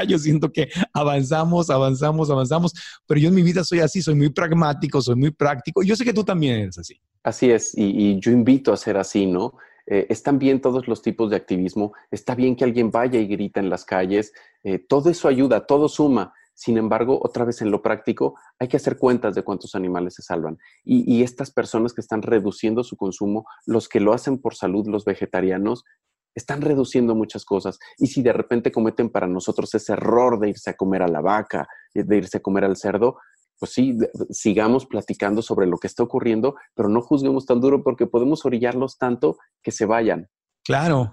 Yo 0.07 0.19
siento 0.19 0.53
que 0.53 0.69
avanzamos, 0.95 1.71
avanzamos, 1.71 2.31
avanzamos, 2.31 2.73
pero 3.07 3.21
yo 3.21 3.29
en 3.29 3.35
mi 3.35 3.43
vida 3.43 3.65
soy 3.65 3.81
así, 3.81 4.01
soy 4.01 4.15
muy 4.15 4.31
pragmático, 4.31 5.03
soy 5.03 5.17
muy 5.17 5.31
práctico. 5.31 5.83
Yo 5.83 5.97
sé 5.97 6.05
que 6.05 6.15
tú 6.15 6.25
también 6.25 6.61
eres 6.61 6.79
así. 6.79 7.01
Así 7.23 7.51
es, 7.51 7.77
y, 7.77 7.85
y 7.85 8.21
yo 8.21 8.33
invito 8.33 8.73
a 8.73 8.77
ser 8.77 8.97
así, 8.97 9.27
¿no? 9.27 9.55
Eh, 9.87 10.07
están 10.11 10.39
bien 10.39 10.61
todos 10.61 10.89
los 10.89 11.03
tipos 11.03 11.31
de 11.31 11.37
activismo, 11.37 11.93
está 12.11 12.35
bien 12.35 12.57
que 12.57 12.65
alguien 12.65 12.91
vaya 12.91 13.19
y 13.19 13.27
grita 13.27 13.61
en 13.61 13.69
las 13.71 13.85
calles, 13.85 14.33
eh, 14.63 14.79
todo 14.79 15.11
eso 15.11 15.29
ayuda, 15.29 15.67
todo 15.67 15.89
suma, 15.89 16.33
Sin 16.55 16.77
embargo, 16.77 17.19
otra 17.23 17.45
vez 17.45 17.63
en 17.63 17.71
lo 17.71 17.81
práctico, 17.81 18.35
hay 18.59 18.69
que 18.69 18.77
hacer 18.77 18.99
cuentas 18.99 19.35
de 19.35 19.43
cuántos 19.43 19.75
animales 19.75 20.15
se 20.15 20.23
salvan. 20.23 20.59
Y, 20.85 21.11
y 21.13 21.23
estas 21.23 21.51
personas 21.51 21.95
que 21.95 22.03
están 22.03 22.23
reduciendo 22.23 22.85
su 22.85 22.97
consumo, 22.97 23.47
los 23.67 23.89
que 23.89 24.01
lo 24.01 24.13
hacen 24.13 24.39
por 24.39 24.55
salud, 24.55 24.87
los 24.87 25.05
vegetarianos, 25.05 25.85
están 26.35 26.61
reduciendo 26.61 27.15
muchas 27.15 27.45
cosas. 27.45 27.79
Y 27.99 28.07
si 28.09 28.23
de 28.23 28.33
repente 28.33 28.73
cometen 28.73 29.11
para 29.11 29.27
nosotros 29.27 29.75
ese 29.75 29.95
error 29.95 30.39
de 30.39 30.51
irse 30.51 30.71
a 30.71 30.75
comer 30.75 31.03
a 31.03 31.09
la 31.09 31.21
vaca, 31.21 31.67
de 31.95 32.17
irse 32.17 32.39
a 32.39 32.41
comer 32.43 32.65
al 32.65 32.77
cerdo, 32.77 33.19
pues 33.63 33.75
sí, 33.75 33.97
sigamos 34.31 34.87
platicando 34.87 35.41
sobre 35.41 35.69
lo 35.69 35.79
que 35.79 35.87
está 35.87 36.03
ocurriendo, 36.03 36.57
pero 36.75 36.89
no 36.89 37.01
juzguemos 37.01 37.47
tan 37.47 37.61
duro 37.61 37.85
porque 37.85 38.09
podemos 38.09 38.45
orillarlos 38.45 38.99
tanto 38.99 39.39
que 39.63 39.71
se 39.71 39.87
vayan. 39.87 40.29
Claro 40.65 41.13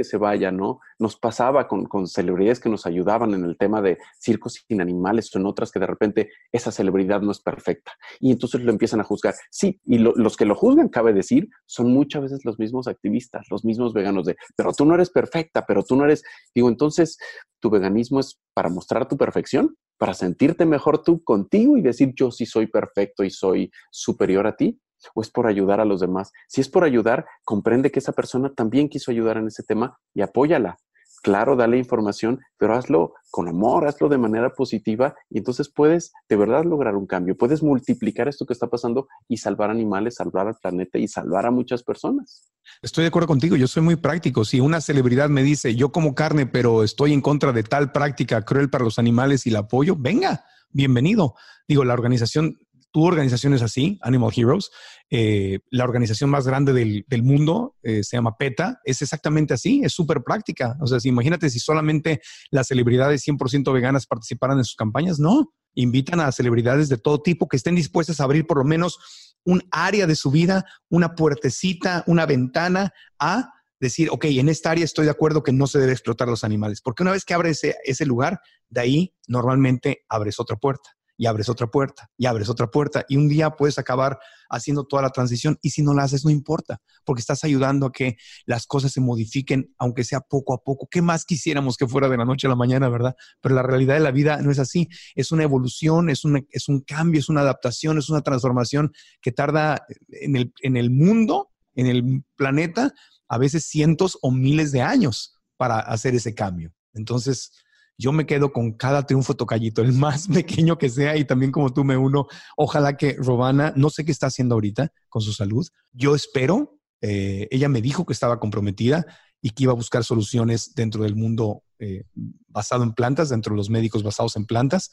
que 0.00 0.04
se 0.04 0.16
vaya, 0.16 0.50
¿no? 0.50 0.80
Nos 0.98 1.16
pasaba 1.16 1.68
con, 1.68 2.06
celebridades 2.06 2.58
que 2.58 2.70
nos 2.70 2.86
ayudaban 2.86 3.34
en 3.34 3.44
el 3.44 3.58
tema 3.58 3.82
de 3.82 3.98
circos 4.18 4.64
sin 4.66 4.80
animales 4.80 5.34
o 5.34 5.38
en 5.38 5.44
otras 5.44 5.70
que 5.70 5.78
de 5.78 5.86
repente 5.86 6.30
esa 6.52 6.72
celebridad 6.72 7.20
no 7.20 7.32
es 7.32 7.40
perfecta. 7.40 7.92
Y 8.18 8.32
entonces 8.32 8.62
lo 8.62 8.72
empiezan 8.72 9.00
a 9.00 9.04
juzgar. 9.04 9.34
Sí, 9.50 9.78
y 9.84 9.98
los 9.98 10.38
que 10.38 10.46
lo 10.46 10.54
juzgan, 10.54 10.88
cabe 10.88 11.12
decir, 11.12 11.50
son 11.66 11.92
muchas 11.92 12.22
veces 12.22 12.46
los 12.46 12.58
mismos 12.58 12.88
activistas, 12.88 13.46
los 13.50 13.62
mismos 13.62 13.92
veganos 13.92 14.24
de, 14.24 14.36
pero 14.56 14.72
tú 14.72 14.86
no 14.86 14.94
eres 14.94 15.10
perfecta, 15.10 15.66
pero 15.66 15.82
tú 15.82 15.96
no 15.96 16.04
eres, 16.06 16.22
digo, 16.54 16.70
entonces, 16.70 17.18
¿tu 17.60 17.68
veganismo 17.68 18.20
es 18.20 18.40
para 18.54 18.70
mostrar 18.70 19.06
tu 19.06 19.18
perfección? 19.18 19.76
¿Para 20.00 20.14
sentirte 20.14 20.64
mejor 20.64 21.02
tú 21.02 21.22
contigo 21.22 21.76
y 21.76 21.82
decir 21.82 22.14
yo 22.16 22.30
sí 22.30 22.46
soy 22.46 22.68
perfecto 22.68 23.22
y 23.22 23.28
soy 23.28 23.70
superior 23.90 24.46
a 24.46 24.56
ti? 24.56 24.80
o 25.14 25.22
es 25.22 25.30
por 25.30 25.46
ayudar 25.46 25.80
a 25.80 25.86
los 25.86 26.00
demás. 26.00 26.30
Si 26.46 26.60
es 26.60 26.68
por 26.68 26.84
ayudar, 26.84 27.24
comprende 27.42 27.90
que 27.90 28.00
esa 28.00 28.12
persona 28.12 28.52
también 28.54 28.90
quiso 28.90 29.10
ayudar 29.10 29.38
en 29.38 29.46
ese 29.46 29.62
tema 29.62 29.98
y 30.12 30.20
apóyala. 30.20 30.76
Claro, 31.22 31.54
dale 31.54 31.76
información, 31.76 32.40
pero 32.56 32.74
hazlo 32.74 33.12
con 33.30 33.46
amor, 33.46 33.86
hazlo 33.86 34.08
de 34.08 34.16
manera 34.16 34.54
positiva 34.54 35.14
y 35.28 35.38
entonces 35.38 35.68
puedes 35.68 36.12
de 36.28 36.36
verdad 36.36 36.64
lograr 36.64 36.96
un 36.96 37.06
cambio. 37.06 37.36
Puedes 37.36 37.62
multiplicar 37.62 38.26
esto 38.26 38.46
que 38.46 38.54
está 38.54 38.68
pasando 38.68 39.06
y 39.28 39.36
salvar 39.36 39.70
animales, 39.70 40.14
salvar 40.14 40.48
al 40.48 40.56
planeta 40.56 40.98
y 40.98 41.08
salvar 41.08 41.44
a 41.44 41.50
muchas 41.50 41.82
personas. 41.82 42.50
Estoy 42.80 43.02
de 43.02 43.08
acuerdo 43.08 43.28
contigo, 43.28 43.56
yo 43.56 43.68
soy 43.68 43.82
muy 43.82 43.96
práctico. 43.96 44.46
Si 44.46 44.60
una 44.60 44.80
celebridad 44.80 45.28
me 45.28 45.42
dice, 45.42 45.74
yo 45.74 45.92
como 45.92 46.14
carne, 46.14 46.46
pero 46.46 46.82
estoy 46.84 47.12
en 47.12 47.20
contra 47.20 47.52
de 47.52 47.64
tal 47.64 47.92
práctica 47.92 48.42
cruel 48.42 48.70
para 48.70 48.84
los 48.84 48.98
animales 48.98 49.46
y 49.46 49.50
la 49.50 49.60
apoyo, 49.60 49.96
venga, 49.98 50.44
bienvenido. 50.70 51.34
Digo, 51.68 51.84
la 51.84 51.92
organización 51.92 52.58
tu 52.92 53.04
organización 53.04 53.54
es 53.54 53.62
así, 53.62 53.98
Animal 54.02 54.32
Heroes. 54.34 54.70
Eh, 55.10 55.60
la 55.70 55.84
organización 55.84 56.30
más 56.30 56.46
grande 56.46 56.72
del, 56.72 57.22
mundo 57.22 57.76
eh, 57.82 58.02
se 58.02 58.16
llama 58.16 58.36
PETA. 58.36 58.80
Es 58.84 59.02
exactamente 59.02 59.54
así, 59.54 59.82
es 59.84 59.92
súper 59.92 60.22
práctica. 60.22 60.76
O 60.80 60.86
sea, 60.86 60.98
imagínate 61.04 61.50
si 61.50 61.58
solamente 61.58 62.20
las 62.50 62.68
celebridades 62.68 63.26
100% 63.26 63.72
veganas 63.72 64.06
participaran 64.06 64.58
en 64.58 64.64
sus 64.64 64.76
campañas. 64.76 65.18
No, 65.18 65.52
invitan 65.74 66.20
a 66.20 66.32
celebridades 66.32 66.88
de 66.88 66.98
todo 66.98 67.22
tipo 67.22 67.48
que 67.48 67.56
estén 67.56 67.74
dispuestas 67.74 68.20
a 68.20 68.24
abrir 68.24 68.46
por 68.46 68.58
lo 68.58 68.64
menos 68.64 68.98
un 69.44 69.62
área 69.70 70.06
de 70.06 70.16
su 70.16 70.30
vida, 70.30 70.64
una 70.88 71.14
puertecita, 71.14 72.04
una 72.06 72.26
ventana 72.26 72.92
a 73.18 73.50
decir, 73.78 74.10
ok, 74.10 74.26
en 74.26 74.48
esta 74.48 74.72
área 74.72 74.84
estoy 74.84 75.06
de 75.06 75.12
acuerdo 75.12 75.42
que 75.42 75.52
no 75.52 75.66
se 75.66 75.78
debe 75.78 75.92
explotar 75.92 76.28
los 76.28 76.44
animales. 76.44 76.82
Porque 76.82 77.02
una 77.02 77.12
vez 77.12 77.24
que 77.24 77.34
abres 77.34 77.62
ese 77.62 78.04
lugar, 78.04 78.40
de 78.68 78.80
ahí 78.80 79.14
normalmente 79.26 80.04
abres 80.08 80.38
otra 80.38 80.56
puerta 80.56 80.90
y 81.20 81.26
abres 81.26 81.50
otra 81.50 81.66
puerta 81.66 82.10
y 82.16 82.24
abres 82.24 82.48
otra 82.48 82.70
puerta 82.70 83.04
y 83.06 83.18
un 83.18 83.28
día 83.28 83.50
puedes 83.50 83.78
acabar 83.78 84.18
haciendo 84.48 84.84
toda 84.84 85.02
la 85.02 85.10
transición 85.10 85.58
y 85.60 85.68
si 85.68 85.82
no 85.82 85.92
la 85.92 86.04
haces 86.04 86.24
no 86.24 86.30
importa 86.30 86.80
porque 87.04 87.20
estás 87.20 87.44
ayudando 87.44 87.84
a 87.84 87.92
que 87.92 88.16
las 88.46 88.66
cosas 88.66 88.92
se 88.92 89.02
modifiquen 89.02 89.74
aunque 89.76 90.02
sea 90.02 90.20
poco 90.20 90.54
a 90.54 90.64
poco. 90.64 90.88
¿Qué 90.90 91.02
más 91.02 91.26
quisiéramos 91.26 91.76
que 91.76 91.86
fuera 91.86 92.08
de 92.08 92.16
la 92.16 92.24
noche 92.24 92.46
a 92.46 92.50
la 92.50 92.56
mañana, 92.56 92.88
verdad? 92.88 93.14
Pero 93.42 93.54
la 93.54 93.62
realidad 93.62 93.96
de 93.96 94.00
la 94.00 94.12
vida 94.12 94.38
no 94.38 94.50
es 94.50 94.58
así. 94.58 94.88
Es 95.14 95.30
una 95.30 95.42
evolución, 95.42 96.08
es 96.08 96.24
un, 96.24 96.46
es 96.50 96.70
un 96.70 96.80
cambio, 96.80 97.20
es 97.20 97.28
una 97.28 97.42
adaptación, 97.42 97.98
es 97.98 98.08
una 98.08 98.22
transformación 98.22 98.90
que 99.20 99.30
tarda 99.30 99.84
en 100.08 100.36
el, 100.36 100.54
en 100.62 100.78
el 100.78 100.88
mundo, 100.88 101.50
en 101.74 101.86
el 101.86 102.24
planeta, 102.34 102.94
a 103.28 103.36
veces 103.36 103.66
cientos 103.66 104.16
o 104.22 104.30
miles 104.30 104.72
de 104.72 104.80
años 104.80 105.38
para 105.58 105.80
hacer 105.80 106.14
ese 106.14 106.34
cambio. 106.34 106.72
Entonces, 106.94 107.52
yo 108.00 108.12
me 108.12 108.24
quedo 108.24 108.50
con 108.50 108.72
cada 108.72 109.04
triunfo 109.04 109.36
tocallito, 109.36 109.82
el 109.82 109.92
más 109.92 110.26
pequeño 110.34 110.78
que 110.78 110.88
sea, 110.88 111.16
y 111.18 111.24
también 111.26 111.52
como 111.52 111.72
tú 111.72 111.84
me 111.84 111.98
uno, 111.98 112.26
ojalá 112.56 112.96
que 112.96 113.16
Robana, 113.18 113.74
no 113.76 113.90
sé 113.90 114.04
qué 114.04 114.10
está 114.10 114.28
haciendo 114.28 114.54
ahorita 114.54 114.90
con 115.10 115.20
su 115.20 115.34
salud, 115.34 115.68
yo 115.92 116.14
espero, 116.14 116.80
eh, 117.02 117.46
ella 117.50 117.68
me 117.68 117.82
dijo 117.82 118.06
que 118.06 118.14
estaba 118.14 118.40
comprometida 118.40 119.04
y 119.42 119.50
que 119.50 119.64
iba 119.64 119.72
a 119.72 119.76
buscar 119.76 120.02
soluciones 120.02 120.74
dentro 120.74 121.02
del 121.02 121.14
mundo 121.14 121.62
eh, 121.78 122.04
basado 122.48 122.84
en 122.84 122.94
plantas, 122.94 123.28
dentro 123.28 123.52
de 123.52 123.58
los 123.58 123.68
médicos 123.68 124.02
basados 124.02 124.36
en 124.36 124.46
plantas. 124.46 124.90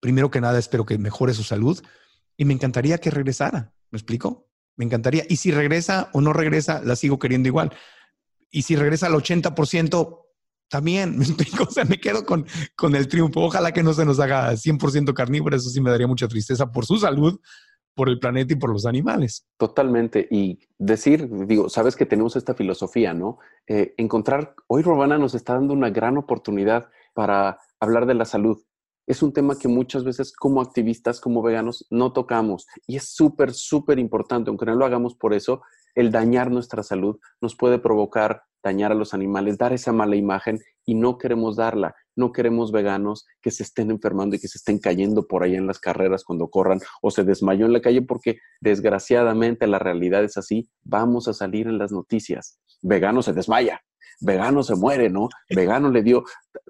Primero 0.00 0.30
que 0.30 0.40
nada, 0.40 0.58
espero 0.58 0.84
que 0.84 0.98
mejore 0.98 1.34
su 1.34 1.44
salud 1.44 1.80
y 2.36 2.44
me 2.44 2.54
encantaría 2.54 2.98
que 2.98 3.10
regresara, 3.10 3.72
¿me 3.90 3.96
explico? 3.96 4.48
Me 4.76 4.84
encantaría. 4.84 5.24
Y 5.28 5.36
si 5.36 5.50
regresa 5.52 6.10
o 6.12 6.20
no 6.20 6.32
regresa, 6.32 6.82
la 6.84 6.96
sigo 6.96 7.18
queriendo 7.18 7.48
igual. 7.48 7.72
Y 8.50 8.62
si 8.62 8.76
regresa 8.76 9.06
al 9.06 9.14
80%, 9.14 10.29
también, 10.70 11.18
me 11.76 11.84
me 11.84 12.00
quedo 12.00 12.24
con, 12.24 12.46
con 12.76 12.94
el 12.94 13.08
triunfo. 13.08 13.42
Ojalá 13.42 13.72
que 13.72 13.82
no 13.82 13.92
se 13.92 14.06
nos 14.06 14.20
haga 14.20 14.52
100% 14.52 15.12
carnívoro, 15.12 15.56
eso 15.56 15.68
sí 15.68 15.80
me 15.80 15.90
daría 15.90 16.06
mucha 16.06 16.28
tristeza 16.28 16.70
por 16.70 16.86
su 16.86 16.96
salud, 16.96 17.38
por 17.94 18.08
el 18.08 18.20
planeta 18.20 18.54
y 18.54 18.56
por 18.56 18.70
los 18.70 18.86
animales. 18.86 19.46
Totalmente. 19.58 20.26
Y 20.30 20.60
decir, 20.78 21.28
digo, 21.46 21.68
sabes 21.68 21.96
que 21.96 22.06
tenemos 22.06 22.36
esta 22.36 22.54
filosofía, 22.54 23.12
¿no? 23.12 23.38
Eh, 23.66 23.94
encontrar, 23.98 24.54
hoy 24.68 24.82
Robana 24.82 25.18
nos 25.18 25.34
está 25.34 25.54
dando 25.54 25.74
una 25.74 25.90
gran 25.90 26.16
oportunidad 26.16 26.88
para 27.14 27.58
hablar 27.80 28.06
de 28.06 28.14
la 28.14 28.24
salud. 28.24 28.62
Es 29.06 29.24
un 29.24 29.32
tema 29.32 29.58
que 29.58 29.66
muchas 29.66 30.04
veces 30.04 30.32
como 30.32 30.60
activistas, 30.60 31.20
como 31.20 31.42
veganos, 31.42 31.84
no 31.90 32.12
tocamos. 32.12 32.68
Y 32.86 32.96
es 32.96 33.08
súper, 33.08 33.52
súper 33.52 33.98
importante, 33.98 34.50
aunque 34.50 34.66
no 34.66 34.76
lo 34.76 34.84
hagamos 34.84 35.16
por 35.16 35.34
eso, 35.34 35.62
el 35.96 36.12
dañar 36.12 36.52
nuestra 36.52 36.84
salud 36.84 37.18
nos 37.40 37.56
puede 37.56 37.80
provocar 37.80 38.44
dañar 38.62 38.92
a 38.92 38.94
los 38.94 39.14
animales, 39.14 39.58
dar 39.58 39.72
esa 39.72 39.92
mala 39.92 40.16
imagen 40.16 40.60
y 40.84 40.94
no 40.94 41.18
queremos 41.18 41.56
darla. 41.56 41.94
No 42.16 42.32
queremos 42.32 42.72
veganos 42.72 43.26
que 43.40 43.50
se 43.50 43.62
estén 43.62 43.90
enfermando 43.90 44.36
y 44.36 44.38
que 44.38 44.48
se 44.48 44.58
estén 44.58 44.78
cayendo 44.78 45.26
por 45.26 45.42
ahí 45.42 45.54
en 45.54 45.66
las 45.66 45.78
carreras 45.78 46.24
cuando 46.24 46.48
corran 46.48 46.80
o 47.02 47.10
se 47.10 47.24
desmayó 47.24 47.66
en 47.66 47.72
la 47.72 47.80
calle 47.80 48.02
porque 48.02 48.38
desgraciadamente 48.60 49.66
la 49.66 49.78
realidad 49.78 50.24
es 50.24 50.36
así. 50.36 50.68
Vamos 50.82 51.28
a 51.28 51.32
salir 51.32 51.66
en 51.66 51.78
las 51.78 51.92
noticias. 51.92 52.58
Vegano 52.82 53.22
se 53.22 53.32
desmaya, 53.32 53.80
vegano 54.20 54.62
se 54.62 54.74
muere, 54.74 55.10
¿no? 55.10 55.28
Vegano 55.48 55.90
le 55.90 56.02
dio, 56.02 56.24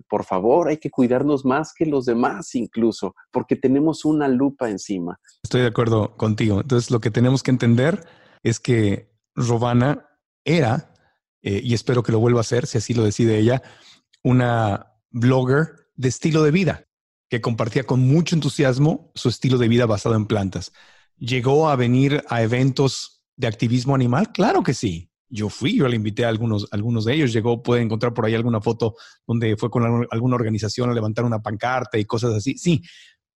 por 0.08 0.24
favor, 0.24 0.68
hay 0.68 0.78
que 0.78 0.90
cuidarnos 0.90 1.44
más 1.44 1.72
que 1.74 1.86
los 1.86 2.04
demás 2.04 2.54
incluso, 2.54 3.14
porque 3.30 3.56
tenemos 3.56 4.04
una 4.04 4.28
lupa 4.28 4.70
encima. 4.70 5.18
Estoy 5.42 5.62
de 5.62 5.68
acuerdo 5.68 6.16
contigo. 6.16 6.60
Entonces, 6.60 6.90
lo 6.90 7.00
que 7.00 7.10
tenemos 7.10 7.42
que 7.42 7.50
entender 7.50 8.06
es 8.42 8.60
que 8.60 9.10
Robana 9.34 10.06
era, 10.44 10.89
eh, 11.42 11.60
y 11.62 11.74
espero 11.74 12.02
que 12.02 12.12
lo 12.12 12.20
vuelva 12.20 12.40
a 12.40 12.42
hacer, 12.42 12.66
si 12.66 12.78
así 12.78 12.94
lo 12.94 13.04
decide 13.04 13.38
ella, 13.38 13.62
una 14.22 14.94
blogger 15.10 15.88
de 15.94 16.08
estilo 16.08 16.42
de 16.42 16.50
vida, 16.50 16.86
que 17.28 17.40
compartía 17.40 17.84
con 17.84 18.00
mucho 18.00 18.34
entusiasmo 18.34 19.10
su 19.14 19.28
estilo 19.28 19.58
de 19.58 19.68
vida 19.68 19.86
basado 19.86 20.14
en 20.14 20.26
plantas. 20.26 20.72
¿Llegó 21.16 21.68
a 21.68 21.76
venir 21.76 22.24
a 22.28 22.42
eventos 22.42 23.22
de 23.36 23.46
activismo 23.46 23.94
animal? 23.94 24.32
Claro 24.32 24.62
que 24.62 24.74
sí. 24.74 25.10
Yo 25.32 25.48
fui, 25.48 25.76
yo 25.76 25.86
le 25.86 25.94
invité 25.94 26.24
a 26.24 26.28
algunos, 26.28 26.66
algunos 26.72 27.04
de 27.04 27.14
ellos. 27.14 27.32
Llegó, 27.32 27.62
puede 27.62 27.82
encontrar 27.82 28.12
por 28.12 28.24
ahí 28.24 28.34
alguna 28.34 28.60
foto 28.60 28.96
donde 29.26 29.56
fue 29.56 29.70
con 29.70 30.06
alguna 30.10 30.34
organización 30.34 30.90
a 30.90 30.94
levantar 30.94 31.24
una 31.24 31.40
pancarta 31.40 31.98
y 31.98 32.04
cosas 32.04 32.34
así. 32.34 32.58
Sí, 32.58 32.82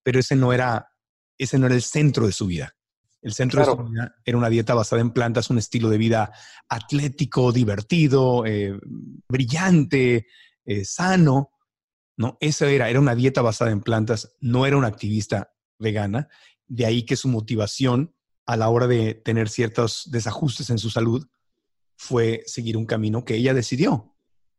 pero 0.03 0.19
ese 0.19 0.35
no 0.35 0.51
era, 0.51 0.89
ese 1.37 1.57
no 1.57 1.67
era 1.67 1.75
el 1.75 1.81
centro 1.81 2.25
de 2.25 2.33
su 2.33 2.47
vida. 2.47 2.75
El 3.21 3.33
centro 3.33 3.59
de 3.59 3.65
su 3.65 3.77
vida 3.77 4.15
era 4.23 4.37
una 4.37 4.49
dieta 4.49 4.73
basada 4.73 5.01
en 5.01 5.11
plantas, 5.11 5.49
un 5.49 5.57
estilo 5.57 5.89
de 5.89 5.97
vida 5.97 6.31
atlético, 6.69 7.51
divertido, 7.51 8.45
eh, 8.45 8.77
brillante, 9.27 10.27
eh, 10.65 10.85
sano. 10.85 11.51
¿no? 12.17 12.37
Eso 12.39 12.65
era, 12.65 12.89
era 12.89 12.99
una 12.99 13.15
dieta 13.15 13.41
basada 13.41 13.71
en 13.71 13.81
plantas, 13.81 14.35
no 14.39 14.65
era 14.65 14.77
una 14.77 14.87
activista 14.87 15.51
vegana. 15.79 16.27
De 16.67 16.85
ahí 16.85 17.03
que 17.03 17.15
su 17.15 17.27
motivación 17.27 18.15
a 18.45 18.57
la 18.57 18.69
hora 18.69 18.87
de 18.87 19.15
tener 19.15 19.49
ciertos 19.49 20.09
desajustes 20.11 20.69
en 20.69 20.77
su 20.77 20.89
salud 20.89 21.27
fue 21.97 22.43
seguir 22.45 22.77
un 22.77 22.85
camino 22.85 23.25
que 23.25 23.35
ella 23.35 23.53
decidió. 23.53 24.15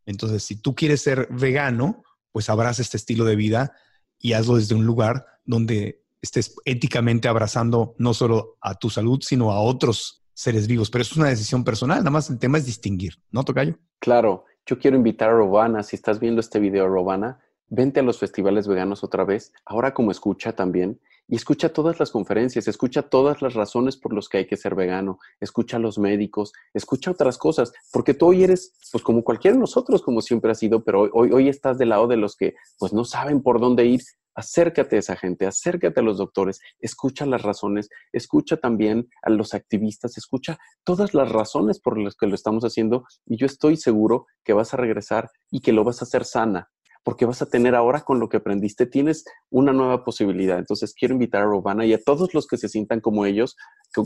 Entonces, 0.06 0.42
si 0.44 0.56
tú 0.56 0.74
quieres 0.74 1.02
ser 1.02 1.28
vegano, 1.30 2.02
pues 2.32 2.48
abraza 2.48 2.82
este 2.82 2.96
estilo 2.96 3.24
de 3.24 3.36
vida 3.36 3.72
y 4.18 4.32
hazlo 4.32 4.56
desde 4.56 4.74
un 4.74 4.86
lugar 4.86 5.26
donde 5.44 6.05
estés 6.26 6.54
éticamente 6.64 7.28
abrazando 7.28 7.94
no 7.98 8.14
solo 8.14 8.56
a 8.60 8.74
tu 8.74 8.90
salud, 8.90 9.20
sino 9.22 9.50
a 9.52 9.60
otros 9.60 10.22
seres 10.34 10.66
vivos. 10.66 10.90
Pero 10.90 11.02
es 11.02 11.16
una 11.16 11.28
decisión 11.28 11.64
personal, 11.64 11.98
nada 11.98 12.10
más 12.10 12.28
el 12.28 12.38
tema 12.38 12.58
es 12.58 12.66
distinguir, 12.66 13.14
¿no, 13.30 13.44
Tocayo? 13.44 13.78
Claro, 13.98 14.44
yo 14.66 14.78
quiero 14.78 14.96
invitar 14.96 15.30
a 15.30 15.32
Robana, 15.32 15.82
si 15.82 15.96
estás 15.96 16.20
viendo 16.20 16.40
este 16.40 16.58
video, 16.58 16.88
Robana, 16.88 17.40
vente 17.68 18.00
a 18.00 18.02
los 18.02 18.18
festivales 18.18 18.68
veganos 18.68 19.02
otra 19.02 19.24
vez, 19.24 19.52
ahora 19.64 19.94
como 19.94 20.10
escucha 20.10 20.54
también, 20.54 21.00
y 21.28 21.34
escucha 21.34 21.72
todas 21.72 21.98
las 21.98 22.10
conferencias, 22.10 22.68
escucha 22.68 23.02
todas 23.02 23.42
las 23.42 23.54
razones 23.54 23.96
por 23.96 24.14
las 24.14 24.28
que 24.28 24.38
hay 24.38 24.46
que 24.46 24.56
ser 24.56 24.74
vegano, 24.74 25.18
escucha 25.40 25.76
a 25.76 25.80
los 25.80 25.98
médicos, 25.98 26.52
escucha 26.72 27.10
otras 27.10 27.36
cosas, 27.38 27.72
porque 27.92 28.14
tú 28.14 28.26
hoy 28.26 28.44
eres, 28.44 28.74
pues 28.92 29.02
como 29.02 29.24
cualquiera 29.24 29.54
de 29.54 29.60
nosotros, 29.60 30.02
como 30.02 30.20
siempre 30.20 30.52
ha 30.52 30.54
sido, 30.54 30.84
pero 30.84 31.08
hoy, 31.12 31.30
hoy 31.32 31.48
estás 31.48 31.78
del 31.78 31.88
lado 31.88 32.06
de 32.06 32.16
los 32.16 32.36
que 32.36 32.54
pues 32.78 32.92
no 32.92 33.04
saben 33.04 33.42
por 33.42 33.60
dónde 33.60 33.86
ir, 33.86 34.02
acércate 34.36 34.96
a 34.96 34.98
esa 35.00 35.16
gente, 35.16 35.46
acércate 35.46 35.98
a 35.98 36.02
los 36.02 36.18
doctores, 36.18 36.60
escucha 36.78 37.26
las 37.26 37.42
razones, 37.42 37.88
escucha 38.12 38.58
también 38.58 39.08
a 39.22 39.30
los 39.30 39.54
activistas, 39.54 40.16
escucha 40.18 40.58
todas 40.84 41.14
las 41.14 41.30
razones 41.30 41.80
por 41.80 41.98
las 41.98 42.14
que 42.14 42.26
lo 42.26 42.34
estamos 42.34 42.62
haciendo 42.64 43.04
y 43.24 43.38
yo 43.38 43.46
estoy 43.46 43.76
seguro 43.76 44.26
que 44.44 44.52
vas 44.52 44.74
a 44.74 44.76
regresar 44.76 45.30
y 45.50 45.60
que 45.60 45.72
lo 45.72 45.82
vas 45.84 46.02
a 46.02 46.04
hacer 46.04 46.24
sana, 46.24 46.70
porque 47.02 47.24
vas 47.24 47.40
a 47.40 47.46
tener 47.46 47.74
ahora 47.74 48.02
con 48.02 48.20
lo 48.20 48.28
que 48.28 48.36
aprendiste, 48.36 48.84
tienes 48.84 49.24
una 49.48 49.72
nueva 49.72 50.04
posibilidad. 50.04 50.58
Entonces 50.58 50.92
quiero 50.92 51.14
invitar 51.14 51.42
a 51.42 51.46
Robana 51.46 51.86
y 51.86 51.94
a 51.94 52.02
todos 52.02 52.34
los 52.34 52.46
que 52.46 52.58
se 52.58 52.68
sientan 52.68 53.00
como 53.00 53.24
ellos, 53.24 53.56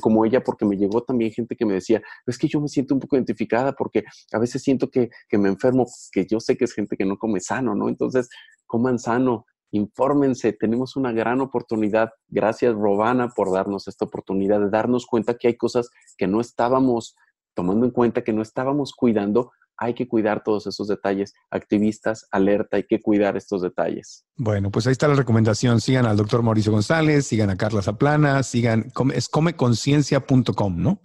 como 0.00 0.24
ella, 0.24 0.44
porque 0.44 0.64
me 0.64 0.76
llegó 0.76 1.02
también 1.02 1.32
gente 1.32 1.56
que 1.56 1.66
me 1.66 1.74
decía, 1.74 2.02
es 2.26 2.38
que 2.38 2.46
yo 2.46 2.60
me 2.60 2.68
siento 2.68 2.94
un 2.94 3.00
poco 3.00 3.16
identificada 3.16 3.72
porque 3.72 4.04
a 4.32 4.38
veces 4.38 4.62
siento 4.62 4.90
que, 4.90 5.08
que 5.28 5.38
me 5.38 5.48
enfermo, 5.48 5.86
que 6.12 6.26
yo 6.26 6.38
sé 6.40 6.56
que 6.56 6.66
es 6.66 6.72
gente 6.72 6.96
que 6.96 7.04
no 7.04 7.18
come 7.18 7.40
sano, 7.40 7.74
¿no? 7.74 7.88
Entonces, 7.88 8.28
coman 8.66 8.98
sano, 8.98 9.46
infórmense, 9.70 10.52
tenemos 10.52 10.96
una 10.96 11.12
gran 11.12 11.40
oportunidad. 11.40 12.10
Gracias, 12.28 12.74
Robana, 12.74 13.28
por 13.28 13.52
darnos 13.52 13.88
esta 13.88 14.04
oportunidad 14.04 14.60
de 14.60 14.70
darnos 14.70 15.06
cuenta 15.06 15.34
que 15.34 15.48
hay 15.48 15.56
cosas 15.56 15.90
que 16.16 16.26
no 16.26 16.40
estábamos 16.40 17.16
tomando 17.54 17.86
en 17.86 17.92
cuenta, 17.92 18.22
que 18.22 18.32
no 18.32 18.42
estábamos 18.42 18.92
cuidando. 18.92 19.52
Hay 19.76 19.94
que 19.94 20.06
cuidar 20.06 20.42
todos 20.42 20.66
esos 20.66 20.88
detalles. 20.88 21.32
Activistas, 21.50 22.26
alerta, 22.30 22.76
hay 22.76 22.84
que 22.84 23.00
cuidar 23.00 23.36
estos 23.36 23.62
detalles. 23.62 24.26
Bueno, 24.36 24.70
pues 24.70 24.86
ahí 24.86 24.92
está 24.92 25.08
la 25.08 25.14
recomendación. 25.14 25.80
Sigan 25.80 26.04
al 26.04 26.18
doctor 26.18 26.42
Mauricio 26.42 26.72
González, 26.72 27.26
sigan 27.26 27.48
a 27.48 27.56
Carla 27.56 27.80
Zaplana, 27.80 28.42
sigan, 28.42 28.92
es 29.14 29.28
comeconciencia.com, 29.28 30.76
¿no? 30.76 31.00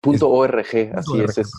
Punto 0.00 0.30
.org, 0.30 0.66
así 0.94 1.20
es. 1.20 1.52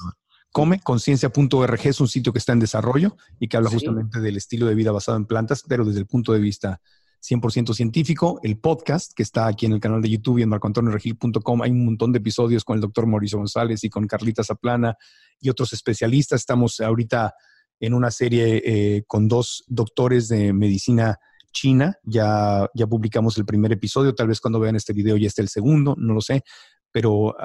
Comeconciencia.org 0.51 1.79
es 1.83 2.01
un 2.01 2.07
sitio 2.07 2.33
que 2.33 2.39
está 2.39 2.53
en 2.53 2.59
desarrollo 2.59 3.15
y 3.39 3.47
que 3.47 3.57
habla 3.57 3.69
justamente 3.69 4.19
del 4.19 4.37
estilo 4.37 4.65
de 4.65 4.75
vida 4.75 4.91
basado 4.91 5.17
en 5.17 5.25
plantas, 5.25 5.63
pero 5.67 5.85
desde 5.85 5.99
el 5.99 6.07
punto 6.07 6.33
de 6.33 6.39
vista 6.39 6.81
100% 7.21 7.73
científico. 7.73 8.39
El 8.41 8.57
podcast 8.57 9.13
que 9.13 9.23
está 9.23 9.45
aquí 9.45 9.67
en 9.67 9.73
el 9.73 9.79
canal 9.79 10.01
de 10.01 10.09
YouTube 10.09 10.39
y 10.39 10.43
en 10.43 10.49
marcoantonioregil.com 10.49 11.61
hay 11.61 11.71
un 11.71 11.85
montón 11.85 12.11
de 12.11 12.17
episodios 12.17 12.63
con 12.63 12.75
el 12.75 12.81
doctor 12.81 13.05
Mauricio 13.05 13.37
González 13.37 13.83
y 13.83 13.89
con 13.89 14.07
Carlita 14.07 14.43
Zaplana 14.43 14.97
y 15.39 15.49
otros 15.49 15.71
especialistas. 15.73 16.41
Estamos 16.41 16.79
ahorita 16.79 17.35
en 17.79 17.93
una 17.93 18.09
serie 18.09 18.61
eh, 18.65 19.03
con 19.05 19.27
dos 19.27 19.63
doctores 19.67 20.29
de 20.29 20.51
medicina 20.53 21.19
china. 21.51 21.97
Ya, 22.03 22.67
ya 22.73 22.87
publicamos 22.87 23.37
el 23.37 23.45
primer 23.45 23.71
episodio. 23.71 24.15
Tal 24.15 24.27
vez 24.27 24.41
cuando 24.41 24.59
vean 24.59 24.75
este 24.75 24.93
video 24.93 25.15
ya 25.15 25.27
esté 25.27 25.41
el 25.41 25.49
segundo, 25.49 25.95
no 25.97 26.13
lo 26.13 26.21
sé 26.21 26.43
pero 26.91 27.35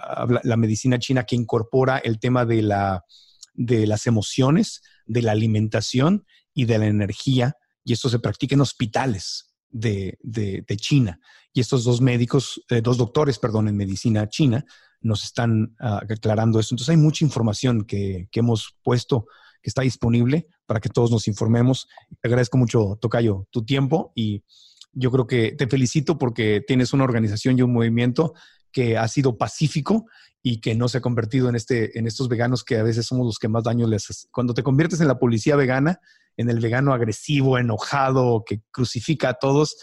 la 0.42 0.56
medicina 0.56 0.98
china 0.98 1.24
que 1.24 1.36
incorpora 1.36 1.98
el 1.98 2.18
tema 2.18 2.44
de, 2.44 2.62
la, 2.62 3.04
de 3.54 3.86
las 3.86 4.06
emociones, 4.06 4.82
de 5.06 5.22
la 5.22 5.32
alimentación 5.32 6.26
y 6.54 6.64
de 6.64 6.78
la 6.78 6.86
energía, 6.86 7.56
y 7.84 7.92
esto 7.92 8.08
se 8.08 8.18
practica 8.18 8.54
en 8.54 8.62
hospitales 8.62 9.54
de, 9.70 10.64
China. 10.76 11.20
Y 11.52 11.60
estos 11.60 11.84
dos 11.84 12.00
médicos, 12.00 12.62
eh, 12.70 12.80
dos 12.80 12.96
doctores, 12.96 13.38
perdón, 13.38 13.68
en 13.68 13.76
medicina 13.76 14.28
china, 14.28 14.64
nos 15.00 15.24
están 15.24 15.76
ah, 15.78 16.00
aclarando 16.08 16.58
esto. 16.58 16.74
Entonces 16.74 16.90
hay 16.90 16.96
mucha 16.96 17.24
información 17.24 17.84
que, 17.84 18.28
que 18.30 18.40
hemos 18.40 18.76
puesto 18.82 19.26
que 19.62 19.70
está 19.70 19.82
disponible 19.82 20.46
para 20.66 20.80
que 20.80 20.88
todos 20.88 21.10
nos 21.10 21.26
informemos. 21.26 21.88
Te 22.20 22.28
agradezco 22.28 22.58
mucho, 22.58 22.98
Tocayo, 23.00 23.46
tu 23.50 23.64
tiempo 23.64 24.12
y 24.14 24.44
yo 24.92 25.10
creo 25.10 25.26
que 25.26 25.52
te 25.52 25.66
felicito 25.66 26.18
porque 26.18 26.62
tienes 26.66 26.92
una 26.92 27.04
organización 27.04 27.58
y 27.58 27.62
un 27.62 27.72
movimiento 27.72 28.34
que 28.74 28.98
ha 28.98 29.08
sido 29.08 29.38
pacífico 29.38 30.06
y 30.42 30.60
que 30.60 30.74
no 30.74 30.88
se 30.88 30.98
ha 30.98 31.00
convertido 31.00 31.48
en, 31.48 31.54
este, 31.54 31.98
en 31.98 32.06
estos 32.06 32.28
veganos 32.28 32.64
que 32.64 32.76
a 32.76 32.82
veces 32.82 33.06
somos 33.06 33.24
los 33.24 33.38
que 33.38 33.48
más 33.48 33.64
daño 33.64 33.86
les 33.86 34.10
hacen. 34.10 34.28
Cuando 34.32 34.52
te 34.52 34.62
conviertes 34.62 35.00
en 35.00 35.08
la 35.08 35.18
policía 35.18 35.56
vegana, 35.56 36.00
en 36.36 36.50
el 36.50 36.60
vegano 36.60 36.92
agresivo, 36.92 37.56
enojado, 37.56 38.42
que 38.44 38.60
crucifica 38.72 39.30
a 39.30 39.34
todos, 39.34 39.76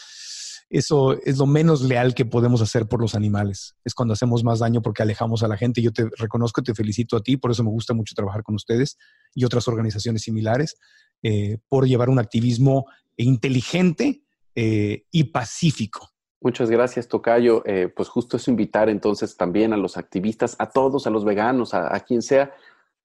eso 0.70 1.14
es 1.24 1.38
lo 1.38 1.48
menos 1.48 1.82
leal 1.82 2.14
que 2.14 2.26
podemos 2.26 2.62
hacer 2.62 2.88
por 2.88 3.02
los 3.02 3.16
animales. 3.16 3.76
Es 3.84 3.94
cuando 3.94 4.14
hacemos 4.14 4.44
más 4.44 4.60
daño 4.60 4.82
porque 4.82 5.02
alejamos 5.02 5.42
a 5.42 5.48
la 5.48 5.58
gente. 5.58 5.82
Yo 5.82 5.92
te 5.92 6.10
reconozco 6.18 6.62
te 6.62 6.76
felicito 6.76 7.18
a 7.18 7.24
ti, 7.24 7.38
por 7.38 7.52
eso 7.52 7.64
me 7.64 7.72
gusta 7.72 7.94
mucho 7.94 8.14
trabajar 8.14 8.44
con 8.44 8.56
ustedes 8.56 8.98
y 9.34 9.46
otras 9.46 9.68
organizaciones 9.68 10.22
similares, 10.22 10.76
eh, 11.24 11.58
por 11.70 11.88
llevar 11.88 12.10
un 12.10 12.20
activismo 12.20 12.86
inteligente 13.18 14.24
eh, 14.54 15.06
y 15.12 15.26
pacífico. 15.26 16.11
Muchas 16.44 16.72
gracias, 16.72 17.08
Tocayo. 17.08 17.62
Eh, 17.68 17.88
pues 17.96 18.10
justo 18.10 18.38
es 18.38 18.48
invitar 18.48 18.90
entonces 18.90 19.38
también 19.38 19.74
a 19.74 19.78
los 19.78 19.96
activistas, 19.96 20.56
a 20.58 20.72
todos, 20.72 21.06
a 21.06 21.12
los 21.12 21.24
veganos, 21.24 21.76
a, 21.76 22.00
quien 22.00 22.24
sea, 22.24 22.52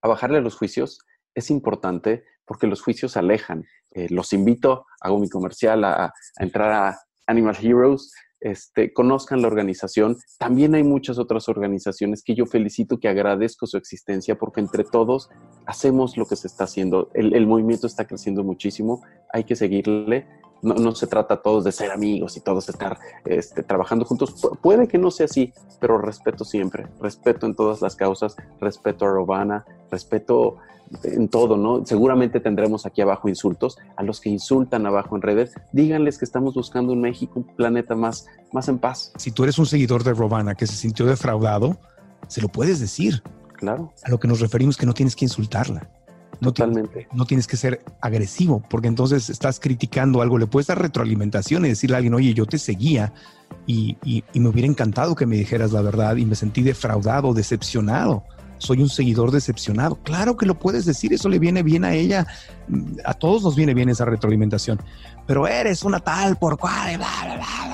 a 0.01 0.09
bajarle 0.09 0.41
los 0.41 0.57
juicios. 0.57 1.01
Es 1.35 1.51
importante 1.51 2.25
porque 2.47 2.67
los 2.67 2.81
juicios 2.81 3.15
alejan. 3.19 3.67
Eh, 3.91 4.07
los 4.09 4.33
invito, 4.33 4.87
hago 5.03 5.19
mi 5.19 5.29
comercial, 5.29 5.85
a, 5.85 6.15
entrar 6.41 6.73
a 6.73 6.99
Animal 7.27 7.59
Heroes, 7.61 8.11
este, 8.41 8.95
conozcan 8.95 9.43
la 9.43 9.49
organización. 9.49 10.17
También 10.39 10.75
hay 10.75 10.83
muchas 10.83 11.19
otras 11.19 11.51
organizaciones 11.51 12.23
que 12.23 12.35
yo 12.35 12.47
felicito, 12.47 12.99
que 12.99 13.09
agradezco 13.09 13.67
su 13.67 13.77
existencia, 13.77 14.39
porque 14.39 14.63
entre 14.63 14.85
todos 14.85 15.29
hacemos 15.67 16.17
lo 16.17 16.25
que 16.25 16.37
se 16.37 16.47
está 16.47 16.65
haciendo. 16.65 17.11
El 17.13 17.47
movimiento 17.47 17.87
está 17.87 18.07
creciendo 18.07 18.45
muchísimo, 18.45 19.03
hay 19.31 19.45
que 19.45 19.57
seguirle 19.57 20.27
no, 20.63 20.95
se 20.95 21.07
trata 21.07 21.43
todos 21.43 21.65
de 21.65 21.73
ser 21.73 21.91
amigos 21.91 22.37
y 22.37 22.41
todos 22.41 22.69
estar 22.69 22.99
este, 23.25 23.63
trabajando 23.63 24.05
juntos. 24.05 24.35
puede 24.61 24.89
que 24.89 24.99
no 24.99 25.11
sea 25.11 25.27
así, 25.27 25.53
pero 25.81 25.99
respeto 25.99 26.45
siempre, 26.45 26.87
respeto 27.01 27.47
en 27.47 27.55
todas 27.55 27.83
las 27.83 27.95
causas, 27.95 28.37
respeto 28.61 29.05
a 29.05 29.09
Robana, 29.09 29.65
respeto 29.91 30.57
en 31.03 31.29
todo, 31.29 31.57
¿no? 31.57 31.85
Seguramente 31.85 32.41
tendremos 32.41 32.87
aquí 32.87 33.01
abajo 33.01 33.29
insultos. 33.29 33.79
A 33.97 34.03
los 34.03 34.21
que 34.21 34.31
insultan 34.31 34.87
abajo 34.87 35.17
en 35.17 35.23
redes, 35.23 35.53
díganles 35.73 36.19
que 36.19 36.25
estamos 36.25 36.55
buscando 36.55 36.93
un 36.93 37.01
México, 37.01 37.41
un 37.41 37.57
planeta 37.57 37.95
más, 37.95 38.27
más 38.53 38.69
en 38.69 38.79
paz. 38.79 39.13
Si 39.17 39.31
tú 39.31 39.45
eres 39.45 39.59
un 39.59 39.67
seguidor 39.67 40.05
de 40.05 40.15
Robana 40.15 40.55
que 40.55 40.67
se 40.67 40.75
sintió 40.75 41.07
defraudado, 41.07 41.77
se 42.29 42.41
lo 42.41 42.49
puedes 42.49 42.81
decir. 42.81 43.23
Claro. 43.55 43.93
A 44.05 44.11
lo 44.11 44.21
que 44.21 44.29
nos 44.29 44.41
referimos 44.41 44.77
que 44.77 44.87
no 44.87 44.95
tienes 44.95 45.17
que 45.17 45.25
insultarla. 45.25 45.89
No 46.41 46.53
Totalmente. 46.53 47.09
no 47.13 47.25
tienes 47.25 47.47
que 47.47 47.57
ser 47.57 47.83
agresivo, 48.01 48.63
porque 48.69 48.89
entonces 48.89 49.31
estás 49.31 49.59
criticando 49.59 50.23
algo. 50.23 50.39
Le 50.39 50.47
puedes 50.47 50.67
dar 50.67 50.81
retroalimentación 50.81 51.65
y 51.65 51.69
decirle 51.71 51.97
a 51.97 51.99
alguien, 51.99 52.15
oye, 52.15 52.35
yo 52.35 52.47
te 52.47 52.59
seguía 52.59 53.13
y, 53.67 53.97
y 54.05 54.41
me 54.41 54.49
hubiera 54.49 54.69
encantado 54.69 55.15
que 55.15 55.27
me 55.27 55.37
dijeras 55.37 55.73
la 55.73 55.83
verdad 55.83 56.17
y 56.17 56.25
me 56.25 56.35
sentí 56.35 56.63
defraudado, 56.63 57.33
decepcionado 57.35 58.25
soy 58.59 58.83
un 58.83 58.89
seguidor 58.89 59.31
decepcionado. 59.31 59.97
Claro 59.97 60.37
que 60.37 60.47
lo 60.47 60.59
puedes 60.59 60.85
decir, 60.85 61.13
eso 61.13 61.29
le 61.29 61.39
viene 61.39 61.63
bien 61.63 61.85
a 61.85 61.95
ella, 61.95 62.27
a 63.05 63.15
todos 63.15 63.43
nos 63.43 63.57
viene 63.57 63.75
bien 63.75 63.89
esa 63.89 64.05
retroalimentación, 64.05 64.81
pero 65.27 65.47
eres 65.47 65.83
una 65.85 66.01
tal 66.01 66.37
por 66.37 66.59
cual, 66.59 66.97
bla, 66.99 67.09
bla, 67.25 67.37
bla, 67.37 67.67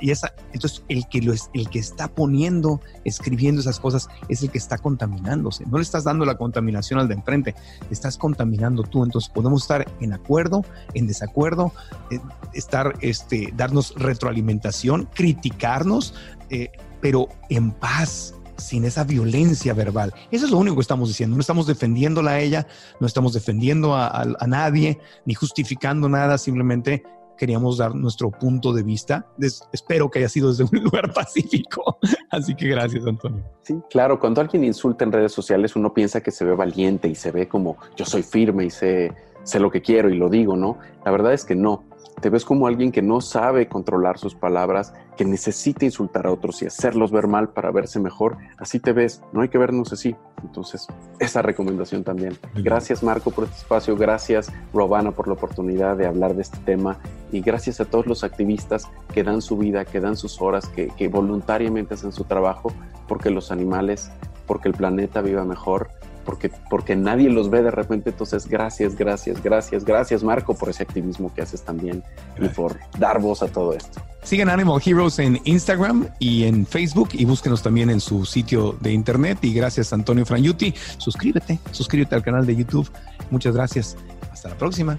y 0.00 0.10
esa, 0.10 0.32
entonces 0.52 0.82
el 0.88 1.06
que, 1.08 1.20
lo 1.20 1.32
es, 1.32 1.50
el 1.54 1.68
que 1.68 1.78
está 1.78 2.08
poniendo, 2.08 2.80
escribiendo 3.04 3.60
esas 3.60 3.78
cosas, 3.78 4.08
es 4.28 4.42
el 4.42 4.50
que 4.50 4.58
está 4.58 4.78
contaminándose. 4.78 5.64
No 5.66 5.78
le 5.78 5.82
estás 5.82 6.04
dando 6.04 6.24
la 6.24 6.36
contaminación 6.36 6.98
al 6.98 7.08
de 7.08 7.14
enfrente, 7.14 7.54
estás 7.90 8.16
contaminando 8.16 8.82
tú. 8.82 9.04
Entonces 9.04 9.30
podemos 9.30 9.62
estar 9.62 9.86
en 10.00 10.12
acuerdo, 10.12 10.64
en 10.94 11.06
desacuerdo, 11.06 11.72
eh, 12.10 12.20
estar, 12.54 12.94
este, 13.00 13.52
darnos 13.54 13.94
retroalimentación, 13.96 15.08
criticarnos, 15.14 16.14
eh, 16.50 16.70
pero 17.00 17.28
en 17.48 17.72
paz, 17.72 18.34
sin 18.60 18.84
esa 18.84 19.04
violencia 19.04 19.74
verbal. 19.74 20.14
Eso 20.30 20.46
es 20.46 20.50
lo 20.50 20.58
único 20.58 20.76
que 20.76 20.82
estamos 20.82 21.08
diciendo. 21.08 21.36
No 21.36 21.40
estamos 21.40 21.66
defendiéndola 21.66 22.32
a 22.32 22.40
ella, 22.40 22.66
no 23.00 23.06
estamos 23.06 23.32
defendiendo 23.32 23.94
a, 23.94 24.24
nadie, 24.46 24.98
ni 25.24 25.34
justificando 25.34 26.08
nada, 26.08 26.38
simplemente 26.38 27.02
queríamos 27.36 27.78
dar 27.78 27.94
nuestro 27.94 28.30
punto 28.30 28.72
de 28.72 28.82
vista. 28.82 29.26
espero 29.72 30.10
que 30.10 30.18
haya 30.18 30.28
sido 30.28 30.50
desde 30.50 30.64
un 30.64 30.70
lugar 30.84 31.12
pacífico. 31.12 31.98
Así 32.30 32.54
que 32.54 32.68
gracias, 32.68 33.06
Antonio. 33.06 33.42
Sí, 33.62 33.80
claro, 33.88 34.20
cuando 34.20 34.40
alguien 34.40 34.62
insulta 34.62 35.04
en 35.04 35.12
redes 35.12 35.32
sociales, 35.32 35.74
uno 35.74 35.94
piensa 35.94 36.20
que 36.20 36.30
se 36.30 36.44
ve 36.44 36.54
valiente 36.54 37.08
y 37.08 37.14
se 37.14 37.30
ve 37.30 37.48
como 37.48 37.78
yo 37.96 38.04
soy 38.04 38.22
firme 38.22 38.66
y 38.66 38.70
sé, 38.70 39.12
sé 39.42 39.58
lo 39.58 39.70
que 39.70 39.80
quiero 39.80 40.10
y 40.10 40.18
lo 40.18 40.28
digo, 40.28 40.56
¿no? 40.56 40.78
La 41.04 41.10
verdad 41.10 41.32
es 41.32 41.44
que 41.44 41.54
no 41.54 41.84
te 42.20 42.30
ves 42.30 42.44
como 42.44 42.66
alguien 42.66 42.92
que 42.92 43.02
no 43.02 43.20
sabe 43.20 43.68
controlar 43.68 44.18
sus 44.18 44.34
palabras, 44.34 44.92
que 45.16 45.24
necesita 45.24 45.84
insultar 45.84 46.26
a 46.26 46.32
otros 46.32 46.62
y 46.62 46.66
hacerlos 46.66 47.10
ver 47.10 47.26
mal 47.26 47.50
para 47.50 47.70
verse 47.70 47.98
mejor. 47.98 48.36
Así 48.58 48.78
te 48.78 48.92
ves, 48.92 49.22
no 49.32 49.40
hay 49.40 49.48
que 49.48 49.58
vernos 49.58 49.92
así. 49.92 50.14
Entonces, 50.42 50.86
esa 51.18 51.42
recomendación 51.42 52.04
también. 52.04 52.38
Gracias 52.54 53.02
Marco 53.02 53.30
por 53.30 53.44
este 53.44 53.56
espacio, 53.56 53.96
gracias 53.96 54.52
Robana 54.72 55.12
por 55.12 55.28
la 55.28 55.34
oportunidad 55.34 55.96
de 55.96 56.06
hablar 56.06 56.34
de 56.34 56.42
este 56.42 56.58
tema 56.58 56.98
y 57.30 57.40
gracias 57.40 57.80
a 57.80 57.84
todos 57.84 58.06
los 58.06 58.24
activistas 58.24 58.88
que 59.12 59.22
dan 59.22 59.42
su 59.42 59.56
vida, 59.58 59.84
que 59.84 60.00
dan 60.00 60.16
sus 60.16 60.40
horas, 60.40 60.66
que, 60.68 60.88
que 60.88 61.08
voluntariamente 61.08 61.94
hacen 61.94 62.12
su 62.12 62.24
trabajo 62.24 62.72
porque 63.06 63.30
los 63.30 63.50
animales, 63.50 64.10
porque 64.46 64.68
el 64.68 64.74
planeta 64.74 65.20
viva 65.20 65.44
mejor 65.44 65.90
porque, 66.30 66.48
porque 66.70 66.94
nadie 66.94 67.28
los 67.28 67.50
ve 67.50 67.60
de 67.60 67.72
repente. 67.72 68.10
Entonces, 68.10 68.46
gracias, 68.46 68.94
gracias, 68.94 69.42
gracias, 69.42 69.84
gracias 69.84 70.22
Marco 70.22 70.54
por 70.54 70.70
ese 70.70 70.84
activismo 70.84 71.34
que 71.34 71.42
haces 71.42 71.62
también 71.62 72.04
y 72.40 72.46
por 72.46 72.78
dar 73.00 73.20
voz 73.20 73.42
a 73.42 73.48
todo 73.48 73.74
esto. 73.74 74.00
Sigan 74.22 74.48
Animal 74.48 74.80
Heroes 74.84 75.18
en 75.18 75.40
Instagram 75.42 76.06
y 76.20 76.44
en 76.44 76.64
Facebook 76.66 77.08
y 77.14 77.24
búsquenos 77.24 77.64
también 77.64 77.90
en 77.90 77.98
su 77.98 78.24
sitio 78.24 78.76
de 78.80 78.92
internet. 78.92 79.38
Y 79.42 79.52
gracias 79.52 79.92
Antonio 79.92 80.24
Franyuti. 80.24 80.72
Suscríbete, 80.98 81.58
suscríbete 81.72 82.14
al 82.14 82.22
canal 82.22 82.46
de 82.46 82.54
YouTube. 82.54 82.88
Muchas 83.32 83.56
gracias. 83.56 83.96
Hasta 84.30 84.50
la 84.50 84.54
próxima. 84.54 84.98